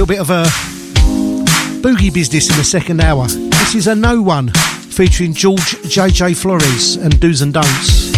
little 0.00 0.06
bit 0.06 0.20
of 0.20 0.30
a 0.30 0.44
boogie 1.82 2.12
business 2.12 2.48
in 2.48 2.56
the 2.56 2.64
second 2.64 3.02
hour. 3.02 3.26
This 3.26 3.74
is 3.74 3.86
a 3.86 3.92
Knoe1 3.92 4.56
featuring 4.86 5.34
George 5.34 5.60
JJ 5.60 6.40
Flores 6.40 6.96
and 6.96 7.20
Do's 7.20 7.42
and 7.42 7.52
Don'ts. 7.52 8.10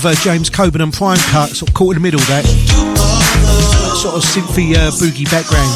Of 0.00 0.06
uh, 0.06 0.14
James 0.14 0.48
Coburn 0.48 0.80
and 0.80 0.94
Prime 0.94 1.18
Cut, 1.28 1.50
sort 1.50 1.68
of 1.68 1.74
caught 1.74 1.94
in 1.94 2.00
the 2.00 2.08
middle. 2.08 2.20
That, 2.20 2.46
sort 4.00 4.14
of 4.14 4.22
synthy 4.22 4.74
uh, 4.74 4.90
boogie 4.92 5.28
background. 5.30 5.68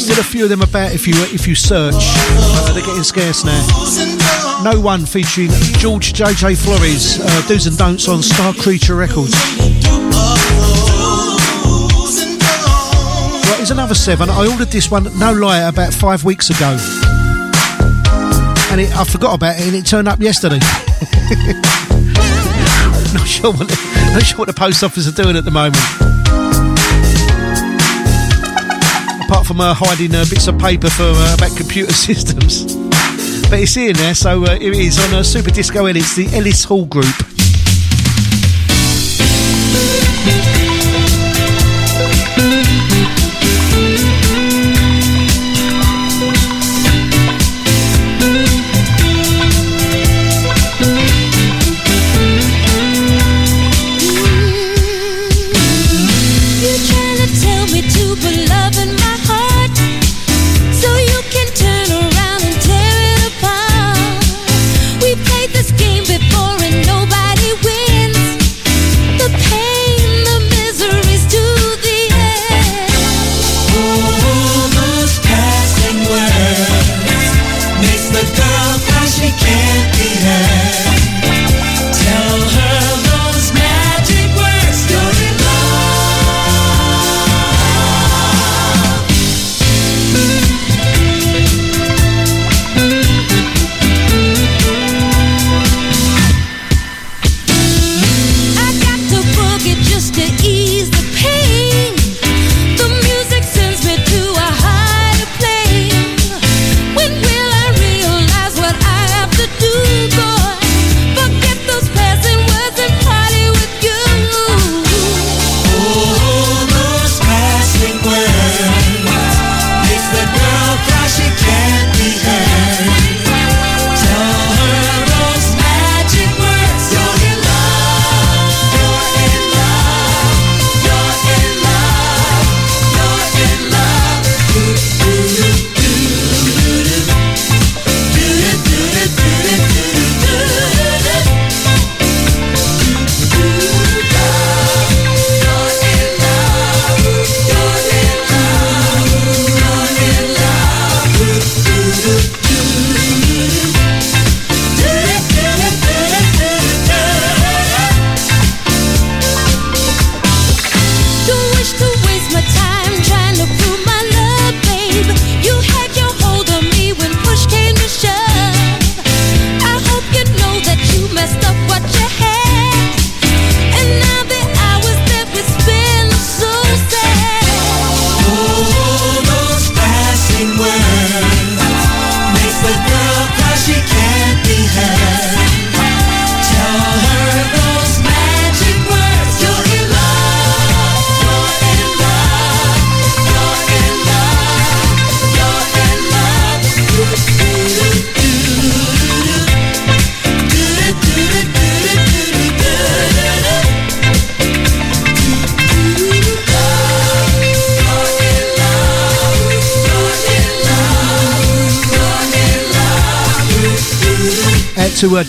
Still 0.00 0.18
a 0.18 0.24
few 0.24 0.42
of 0.42 0.50
them 0.50 0.62
about 0.62 0.92
if 0.92 1.06
you 1.06 1.14
if 1.32 1.46
you 1.46 1.54
search. 1.54 1.94
Uh, 1.94 2.72
they're 2.72 2.82
getting 2.82 3.04
scarce 3.04 3.44
now. 3.44 3.62
Knoe1 4.64 5.06
featuring 5.06 5.50
George 5.78 6.12
JJ 6.12 6.56
Flores, 6.56 7.20
uh, 7.20 7.46
Do's 7.46 7.68
and 7.68 7.78
Don'ts 7.78 8.08
on 8.08 8.20
Star 8.20 8.52
Creature 8.54 8.96
Records. 8.96 9.32
Right, 13.44 13.56
here's 13.58 13.70
another 13.70 13.94
seven. 13.94 14.28
I 14.28 14.48
ordered 14.50 14.72
this 14.72 14.90
one, 14.90 15.04
no 15.20 15.32
lie, 15.32 15.68
about 15.68 15.94
five 15.94 16.24
weeks 16.24 16.50
ago. 16.50 17.03
And 18.74 18.80
it, 18.80 18.96
I 18.96 19.04
forgot 19.04 19.36
about 19.36 19.56
it 19.56 19.68
and 19.68 19.76
it 19.76 19.86
turned 19.86 20.08
up 20.08 20.18
yesterday. 20.18 20.58
not, 23.14 23.24
sure 23.24 23.52
what, 23.52 23.68
not 24.12 24.22
sure 24.24 24.38
what 24.38 24.48
the 24.48 24.52
post 24.52 24.82
office 24.82 25.06
are 25.06 25.12
doing 25.12 25.36
at 25.36 25.44
the 25.44 25.52
moment. 25.52 25.76
Apart 29.26 29.46
from 29.46 29.60
uh, 29.60 29.74
hiding 29.74 30.12
uh, 30.12 30.24
bits 30.28 30.48
of 30.48 30.58
paper 30.58 30.90
for 30.90 31.04
uh, 31.04 31.36
about 31.36 31.56
computer 31.56 31.92
systems. 32.08 32.74
But 33.48 33.60
it's 33.60 33.74
here 33.74 33.92
now, 33.92 34.12
so 34.12 34.44
uh, 34.44 34.58
it 34.60 34.74
is 34.74 34.98
on 35.06 35.20
uh, 35.20 35.22
Super 35.22 35.52
Disco 35.52 35.86
Ellis, 35.86 36.16
the 36.16 36.26
Ellis 36.34 36.64
Hall 36.64 36.84
Group. 36.84 37.33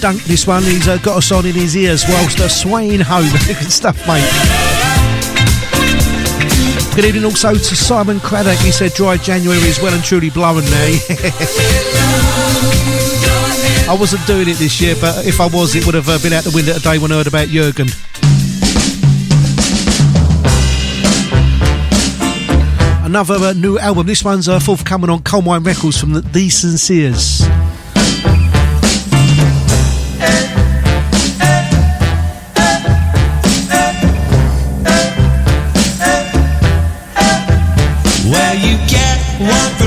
Dunk 0.02 0.24
this 0.24 0.46
one. 0.48 0.64
He's 0.64 0.88
uh, 0.88 0.98
got 0.98 1.18
us 1.18 1.32
on 1.32 1.46
in 1.46 1.54
his 1.54 1.76
ears 1.76 2.04
whilst 2.08 2.40
uh, 2.40 2.48
swaying 2.48 3.02
home. 3.02 3.30
Good 3.48 3.72
stuff, 3.72 3.98
mate. 4.08 4.24
Good 6.96 7.06
evening 7.06 7.26
also 7.26 7.54
to 7.54 7.76
Simon 7.76 8.20
Craddock. 8.20 8.58
He 8.60 8.72
said 8.72 8.94
dry 8.94 9.18
January 9.18 9.60
is 9.60 9.82
well 9.82 9.94
and 9.94 10.04
truly 10.04 10.30
blowing 10.30 10.66
now. 10.66 10.72
I 13.88 13.98
wasn't 14.00 14.26
doing 14.26 14.50
it 14.50 14.58
this 14.58 14.80
year, 14.82 14.96
but 15.00 15.26
if 15.26 15.40
I 15.40 15.48
was, 15.48 15.76
it 15.76 15.86
would 15.86 15.96
have 15.96 16.10
uh, 16.10 16.18
been 16.24 16.34
out 16.34 16.44
the 16.44 16.52
window 16.56 16.74
today 16.74 16.98
when 16.98 17.12
I 17.12 17.16
heard 17.16 17.28
about 17.28 17.50
Jurgen. 17.50 17.88
Another 23.06 23.36
uh, 23.36 23.54
new 23.54 23.78
album. 23.78 24.08
This 24.08 24.24
one's 24.24 24.50
uh, 24.50 24.60
forthcoming 24.60 25.10
on 25.10 25.22
Colemine 25.22 25.64
Records 25.64 26.00
from 26.00 26.14
the 26.14 26.22
Thee 26.22 26.50
Sinseers. 26.50 27.46
What 39.46 39.85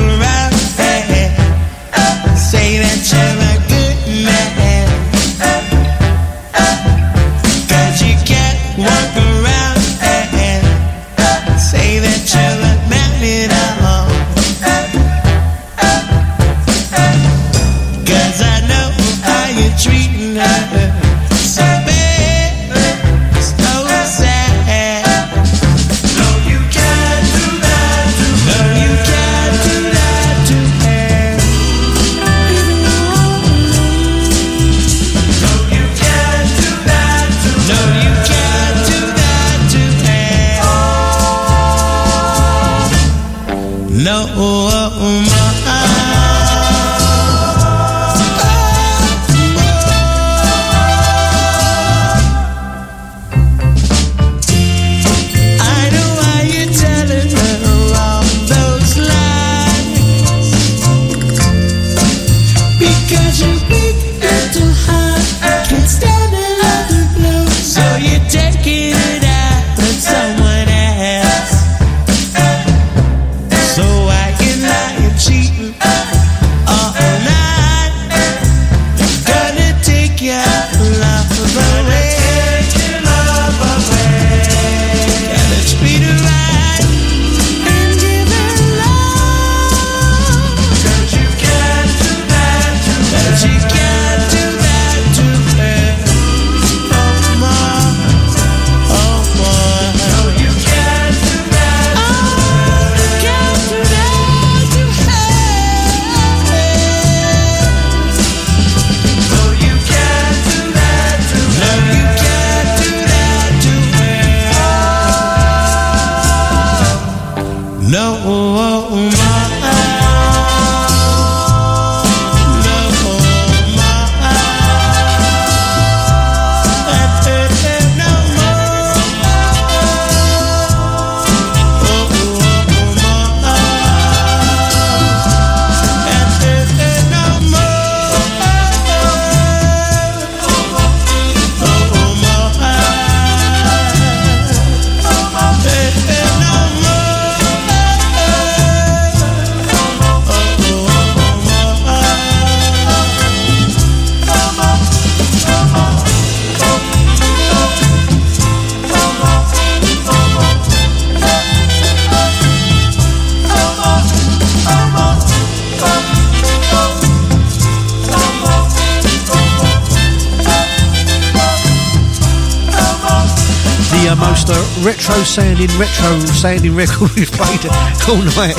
retro 176.42 176.58
sounding 176.58 176.74
record 176.76 177.10
we've 177.16 177.30
played 177.30 177.64
all 178.08 178.22
night. 178.36 178.54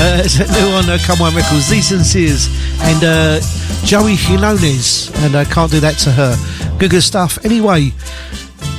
Uh, 0.00 0.22
it's 0.24 0.38
a 0.38 0.46
new 0.46 0.68
on 0.74 0.88
uh, 0.88 0.98
Colemine 0.98 1.34
Records, 1.34 1.68
These 1.68 1.92
and 1.92 2.80
and 2.82 3.04
uh, 3.04 3.40
Joey 3.84 4.16
Quinones, 4.16 5.10
and 5.22 5.34
I 5.36 5.44
can't 5.44 5.70
do 5.70 5.80
that 5.80 5.96
to 5.98 6.10
her. 6.10 6.36
Good, 6.78 6.90
good 6.90 7.02
stuff. 7.02 7.38
Anyway, 7.44 7.92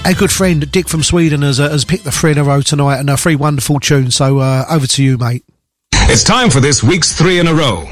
our 0.05 0.13
good 0.13 0.31
friend 0.31 0.69
Dick 0.71 0.87
from 0.87 1.03
Sweden 1.03 1.41
has, 1.41 1.59
uh, 1.59 1.69
has 1.69 1.85
picked 1.85 2.03
the 2.03 2.11
three 2.11 2.31
in 2.31 2.37
a 2.37 2.43
row 2.43 2.61
tonight 2.61 2.99
and 2.99 3.09
uh, 3.09 3.17
three 3.17 3.35
wonderful 3.35 3.79
tunes. 3.79 4.15
So 4.15 4.39
uh, 4.39 4.65
over 4.69 4.87
to 4.87 5.03
you, 5.03 5.17
mate. 5.17 5.43
It's 5.93 6.23
time 6.23 6.49
for 6.49 6.59
this 6.59 6.81
week's 6.81 7.13
three 7.13 7.39
in 7.39 7.47
a 7.47 7.53
row. 7.53 7.87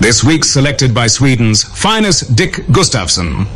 This 0.00 0.22
week 0.22 0.44
selected 0.44 0.94
by 0.94 1.06
Sweden's 1.06 1.64
finest 1.64 2.34
Dick 2.36 2.54
Gustafsson. 2.68 3.46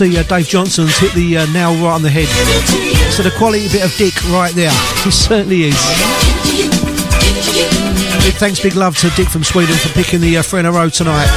see 0.00 0.16
uh, 0.16 0.22
Dave 0.22 0.46
Johnson's 0.48 0.96
hit 0.96 1.12
the 1.12 1.36
uh, 1.36 1.52
nail 1.52 1.74
right 1.74 1.92
on 1.92 2.00
the 2.00 2.08
head. 2.08 2.26
So 3.12 3.22
the 3.22 3.30
quality 3.36 3.68
bit 3.68 3.84
of 3.84 3.94
dick 3.98 4.14
right 4.30 4.54
there. 4.54 4.72
He 5.04 5.10
certainly 5.10 5.64
is. 5.64 5.74
Big 8.24 8.34
thanks, 8.34 8.60
big 8.60 8.76
love 8.76 8.96
to 8.98 9.10
Dick 9.10 9.28
from 9.28 9.44
Sweden 9.44 9.74
for 9.76 9.88
picking 9.90 10.20
the 10.20 10.38
uh, 10.38 10.42
a 10.52 10.72
row 10.72 10.88
tonight. 10.88 11.28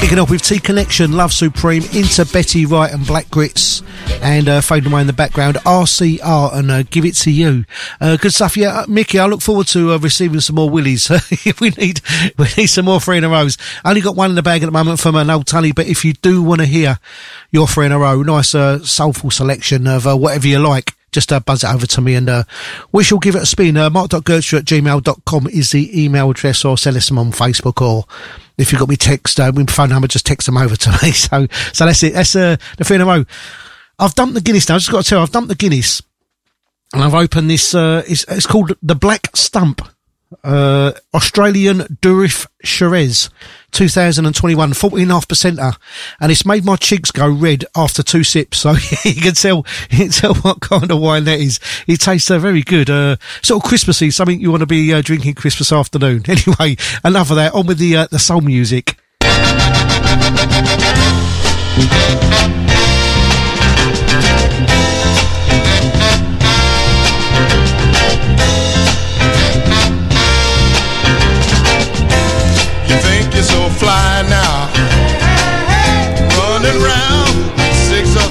Kicking 0.00 0.18
off 0.18 0.30
with 0.30 0.42
T 0.42 0.58
Connection, 0.58 1.12
Love 1.12 1.32
Supreme, 1.34 1.82
Into 1.92 2.24
Betty 2.32 2.64
Wright 2.64 2.92
and 2.92 3.06
Brick 3.06 3.30
Grits 3.30 3.82
and 4.22 4.48
uh, 4.48 4.60
fading 4.60 4.92
away 4.92 5.00
in 5.00 5.06
the 5.06 5.12
background, 5.12 5.56
RCR 5.56 6.54
and 6.54 6.70
uh, 6.70 6.82
Give 6.84 7.04
It 7.04 7.14
To 7.16 7.30
You. 7.30 7.64
Uh, 8.00 8.16
good 8.16 8.32
stuff, 8.32 8.56
yeah. 8.56 8.80
uh, 8.80 8.86
Mickey, 8.88 9.18
I 9.18 9.26
look 9.26 9.40
forward 9.40 9.66
to 9.68 9.92
uh, 9.92 9.98
receiving 9.98 10.40
some 10.40 10.56
more 10.56 10.70
Willies. 10.70 11.10
If 11.46 11.60
we 11.60 11.70
need 11.70 12.00
we 12.38 12.46
need 12.56 12.66
some 12.66 12.86
more 12.86 13.00
three 13.00 13.18
in 13.18 13.24
a 13.24 13.28
rows. 13.28 13.56
Only 13.84 14.00
got 14.00 14.16
one 14.16 14.30
in 14.30 14.36
the 14.36 14.42
bag 14.42 14.62
at 14.62 14.66
the 14.66 14.72
moment 14.72 15.00
from 15.00 15.14
an 15.14 15.30
old 15.30 15.46
Tully, 15.46 15.72
but 15.72 15.86
if 15.86 16.04
you 16.04 16.12
do 16.14 16.42
want 16.42 16.60
to 16.60 16.66
hear 16.66 16.98
your 17.50 17.66
three 17.66 17.86
in 17.86 17.92
a 17.92 17.98
row, 17.98 18.22
nice 18.22 18.54
uh, 18.54 18.80
soulful 18.84 19.30
selection 19.30 19.86
of 19.86 20.04
whatever 20.04 20.46
you 20.46 20.58
like. 20.58 20.94
Just 21.12 21.32
uh, 21.32 21.40
buzz 21.40 21.64
it 21.64 21.68
over 21.72 21.86
to 21.86 22.00
me 22.00 22.14
and 22.14 22.28
uh, 22.28 22.42
we 22.92 23.02
shall 23.02 23.18
give 23.18 23.36
it 23.36 23.42
a 23.42 23.46
spin. 23.46 23.76
Uh, 23.76 23.88
mark.gertrude 23.88 24.60
at 24.60 24.66
gmail.com 24.66 25.46
is 25.48 25.70
the 25.70 26.04
email 26.04 26.30
address 26.30 26.64
or 26.64 26.76
send 26.76 26.96
us 26.96 27.08
them 27.08 27.18
on 27.18 27.32
Facebook 27.32 27.80
or 27.80 28.04
if 28.58 28.72
you've 28.72 28.80
got 28.80 28.88
me 28.88 28.96
text, 28.96 29.38
uh, 29.38 29.52
my 29.52 29.64
phone 29.64 29.90
number, 29.90 30.08
just 30.08 30.26
text 30.26 30.46
them 30.46 30.56
over 30.56 30.76
to 30.76 30.90
me. 31.02 31.12
So, 31.12 31.46
so 31.72 31.86
that's 31.86 32.02
it. 32.02 32.14
That's 32.14 32.36
uh, 32.36 32.56
the 32.76 32.84
three 32.84 32.96
in 32.96 33.02
a 33.02 33.06
row. 33.06 33.24
I've 33.98 34.14
dumped 34.14 34.34
the 34.34 34.40
Guinness 34.40 34.68
now. 34.68 34.74
I've 34.74 34.82
just 34.82 34.92
got 34.92 35.04
to 35.04 35.08
tell 35.08 35.18
you, 35.18 35.22
I've 35.22 35.30
dumped 35.32 35.48
the 35.48 35.54
Guinness 35.54 36.02
and 36.92 37.02
I've 37.02 37.14
opened 37.14 37.50
this. 37.50 37.74
Uh, 37.74 38.02
it's, 38.06 38.24
it's 38.28 38.46
called 38.46 38.72
the 38.82 38.94
Black 38.94 39.34
Stump, 39.34 39.82
uh, 40.44 40.92
Australian 41.14 41.78
Durif 42.00 42.46
Shiraz, 42.62 43.30
2021, 43.72 44.70
14.5 44.72 45.06
percenter, 45.26 45.76
and 46.20 46.30
it's 46.30 46.44
made 46.46 46.64
my 46.64 46.76
cheeks 46.76 47.10
go 47.10 47.28
red 47.28 47.64
after 47.74 48.02
two 48.02 48.22
sips. 48.22 48.58
So 48.58 48.72
you 49.04 49.20
can 49.20 49.34
tell, 49.34 49.66
you 49.90 49.98
can 49.98 50.08
tell 50.10 50.34
what 50.34 50.60
kind 50.60 50.90
of 50.90 51.00
wine 51.00 51.24
that 51.24 51.40
is. 51.40 51.58
It 51.86 52.00
tastes 52.00 52.30
uh, 52.30 52.38
very 52.38 52.62
good, 52.62 52.90
uh, 52.90 53.16
sort 53.42 53.64
of 53.64 53.68
Christmassy, 53.68 54.10
something 54.10 54.40
you 54.40 54.50
want 54.50 54.60
to 54.60 54.66
be 54.66 54.92
uh, 54.92 55.02
drinking 55.02 55.34
Christmas 55.34 55.72
afternoon. 55.72 56.24
Anyway, 56.36 56.76
enough 57.02 57.30
of 57.30 57.36
that. 57.36 57.54
On 57.54 57.66
with 57.66 57.78
the 57.78 57.96
uh, 57.96 58.06
the 58.10 58.18
soul 58.18 58.42
music. 58.42 58.98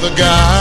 Other 0.05 0.15
guys. 0.15 0.54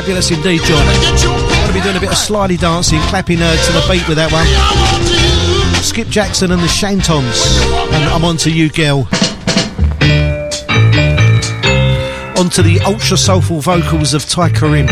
Fabulous 0.00 0.30
indeed, 0.30 0.62
John. 0.62 0.82
Going 0.86 1.66
to 1.66 1.72
be 1.74 1.80
doing 1.82 1.94
a 1.94 2.00
bit 2.00 2.08
of 2.08 2.14
slidey 2.14 2.58
dancing, 2.58 2.98
clapping 3.10 3.36
uh, 3.42 3.52
to 3.52 3.72
the 3.72 3.86
beat 3.86 4.08
with 4.08 4.16
that 4.16 4.32
one. 4.32 4.46
Skip 5.82 6.08
Jackson 6.08 6.52
and 6.52 6.62
the 6.62 6.68
Shantoms. 6.68 7.60
And 7.92 8.04
I'm 8.04 8.24
on 8.24 8.38
to 8.38 8.50
you, 8.50 8.70
girl. 8.70 9.00
On 12.38 12.48
to 12.48 12.62
the 12.62 12.80
ultra 12.86 13.18
soulful 13.18 13.60
vocals 13.60 14.14
of 14.14 14.24
Ty 14.24 14.52
Karim. 14.52 14.86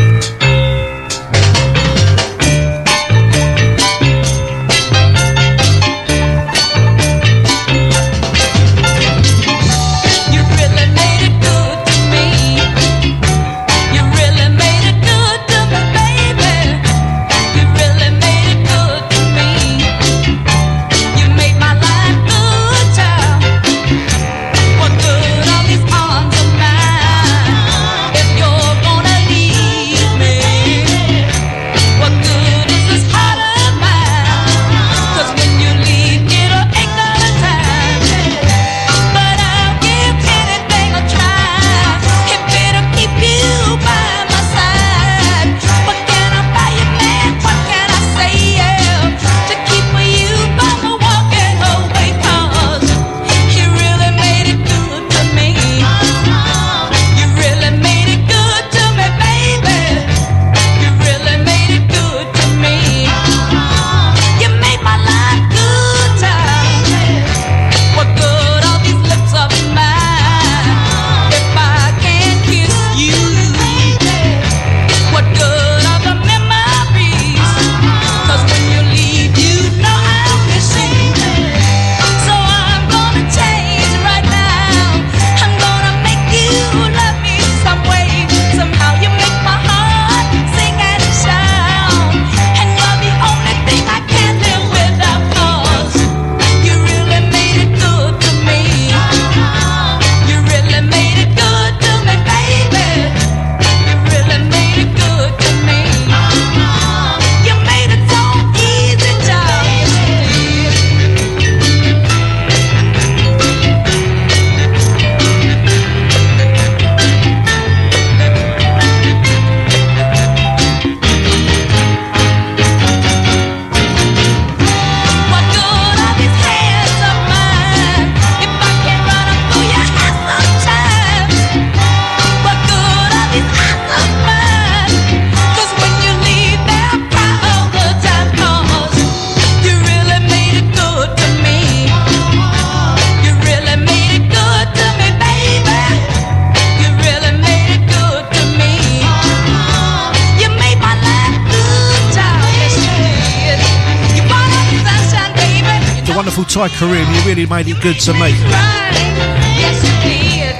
really 157.58 157.80
good 157.80 157.98
to 157.98 158.12
me. 158.12 158.30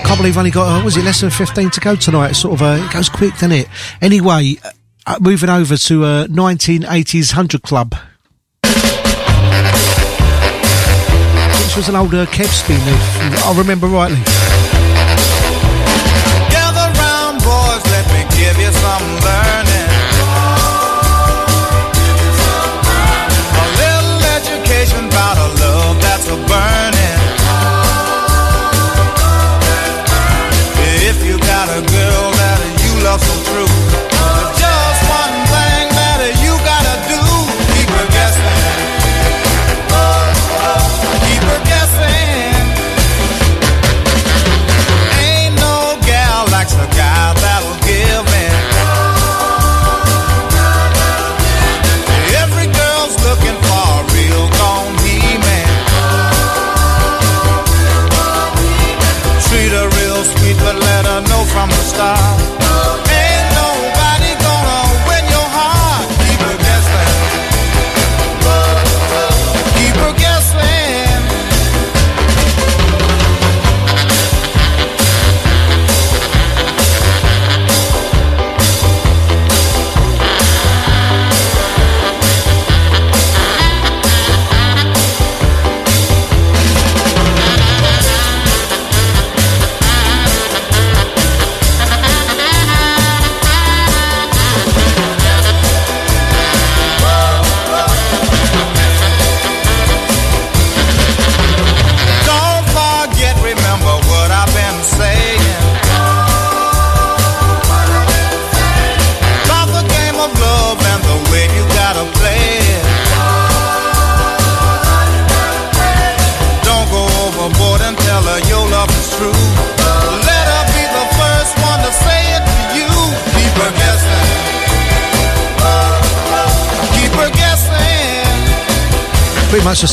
Can't 0.02 0.18
believe 0.18 0.36
I 0.36 0.40
only 0.40 0.50
got, 0.50 0.80
uh, 0.80 0.84
was 0.84 0.96
it 0.96 1.04
less 1.04 1.20
than 1.20 1.30
15 1.30 1.70
to 1.70 1.80
go 1.80 1.94
tonight? 1.94 2.30
It's 2.30 2.40
sort 2.40 2.54
of, 2.54 2.62
uh, 2.62 2.84
it 2.84 2.92
goes 2.92 3.08
quick, 3.08 3.34
doesn't 3.34 3.52
it? 3.52 3.68
Anyway, 4.02 4.56
uh, 4.64 4.70
uh 5.06 5.18
moving 5.20 5.48
over 5.48 5.76
to 5.76 6.04
uh, 6.04 6.26
1980s 6.26 7.34
100 7.34 7.62
Club. 7.62 7.94
Which 11.62 11.76
was 11.76 11.88
an 11.88 11.94
older 11.94 12.22
uh, 12.22 12.26
Kev 12.26 12.48
spin, 12.48 12.80
I 12.80 13.54
remember 13.56 13.86
rightly. 13.86 14.77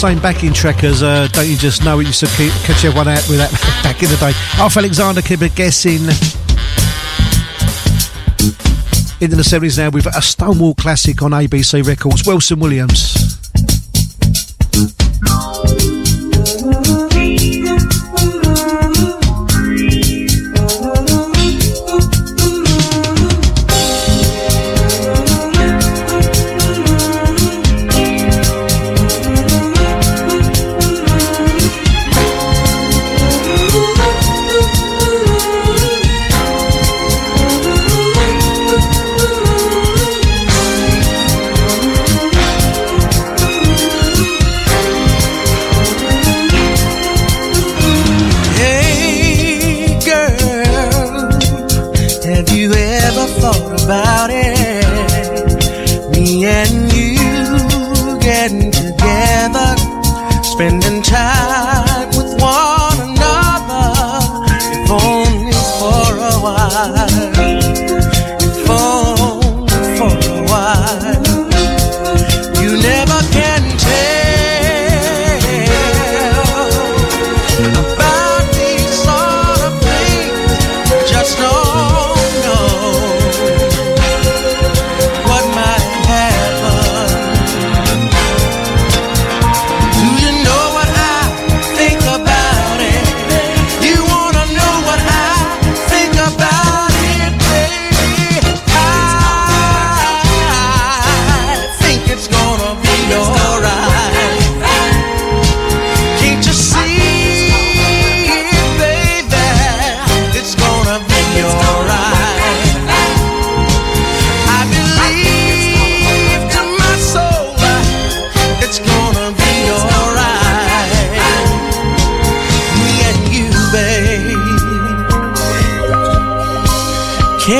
same 0.05 0.19
backing 0.19 0.53
track 0.53 0.83
as 0.83 1.01
uh, 1.01 1.27
Don't 1.31 1.47
You 1.47 1.57
Just 1.57 1.83
Know 1.83 1.99
It 1.99 2.05
used 2.05 2.19
to 2.19 2.27
keep, 2.37 2.51
catch 2.63 2.85
everyone 2.85 3.07
out 3.07 3.27
with 3.27 3.39
that 3.39 3.51
back 3.83 4.03
in 4.03 4.09
the 4.09 4.17
day. 4.17 4.33
Arthur 4.61 4.81
Alexander 4.81 5.23
could 5.23 5.39
be 5.39 5.49
guessing. 5.49 6.01
Into 9.19 9.35
the 9.35 9.41
70s 9.41 9.79
now 9.79 9.89
with 9.89 10.05
a 10.05 10.21
Stonewall 10.21 10.75
classic 10.75 11.23
on 11.23 11.31
ABC 11.31 11.83
Records, 11.87 12.27
Wilson 12.27 12.59
Williams. 12.59 13.24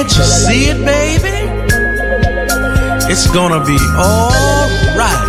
Can't 0.06 0.18
you 0.18 0.24
see 0.24 0.70
it, 0.70 0.86
baby? 0.86 1.38
It's 3.12 3.26
gonna 3.34 3.66
be 3.66 3.78
alright. 3.98 5.24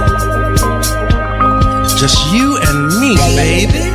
Just 1.98 2.18
you 2.30 2.58
and 2.60 3.00
me, 3.00 3.16
baby. 3.36 3.90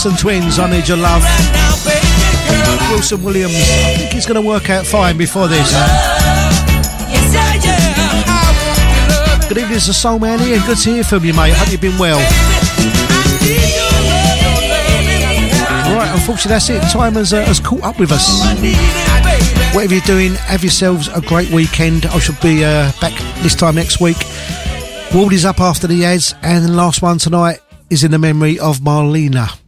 Patterson 0.01 0.19
Twins, 0.19 0.59
I 0.59 0.71
Need 0.71 0.89
Your 0.89 0.97
Love. 0.97 1.23
Wilson 2.91 3.23
Williams, 3.23 3.53
I 3.53 3.97
think 3.99 4.13
he's 4.15 4.25
going 4.25 4.41
to 4.41 4.49
work 4.49 4.71
out 4.71 4.87
fine 4.87 5.19
before 5.19 5.47
this. 5.47 5.73
Good 9.47 9.59
evening, 9.59 9.77
it's 9.77 9.89
the 9.89 9.93
Soul 9.93 10.19
Man 10.19 10.39
here. 10.39 10.59
Good 10.65 10.79
to 10.79 10.91
hear 10.91 11.05
from 11.05 11.23
you, 11.27 11.35
mate. 11.35 11.53
Hope 11.53 11.71
you've 11.71 11.83
been 11.83 11.99
well. 11.99 12.17
Right, 15.95 16.11
unfortunately, 16.15 16.49
that's 16.49 16.71
it. 16.71 16.81
Time 16.91 17.13
has, 17.13 17.35
uh, 17.35 17.45
has 17.45 17.61
caught 17.61 17.83
up 17.83 17.99
with 18.01 18.11
us. 18.11 18.41
Whatever 19.75 19.97
you're 19.97 20.05
doing, 20.05 20.33
have 20.47 20.65
yourselves 20.65 21.09
a 21.09 21.21
great 21.21 21.51
weekend. 21.51 22.07
I 22.07 22.19
shall 22.21 22.41
be 22.41 22.65
uh, 22.65 22.91
back 23.03 23.13
this 23.43 23.55
time 23.55 23.75
next 23.75 24.01
week. 24.01 24.17
Ward 25.15 25.35
is 25.35 25.45
up 25.45 25.61
after 25.61 25.87
the 25.87 26.07
ads, 26.07 26.35
and 26.41 26.65
the 26.65 26.73
last 26.73 27.03
one 27.03 27.19
tonight 27.19 27.61
is 27.91 28.03
in 28.03 28.13
the 28.13 28.19
memory 28.19 28.59
of 28.59 28.79
Marlena. 28.79 29.60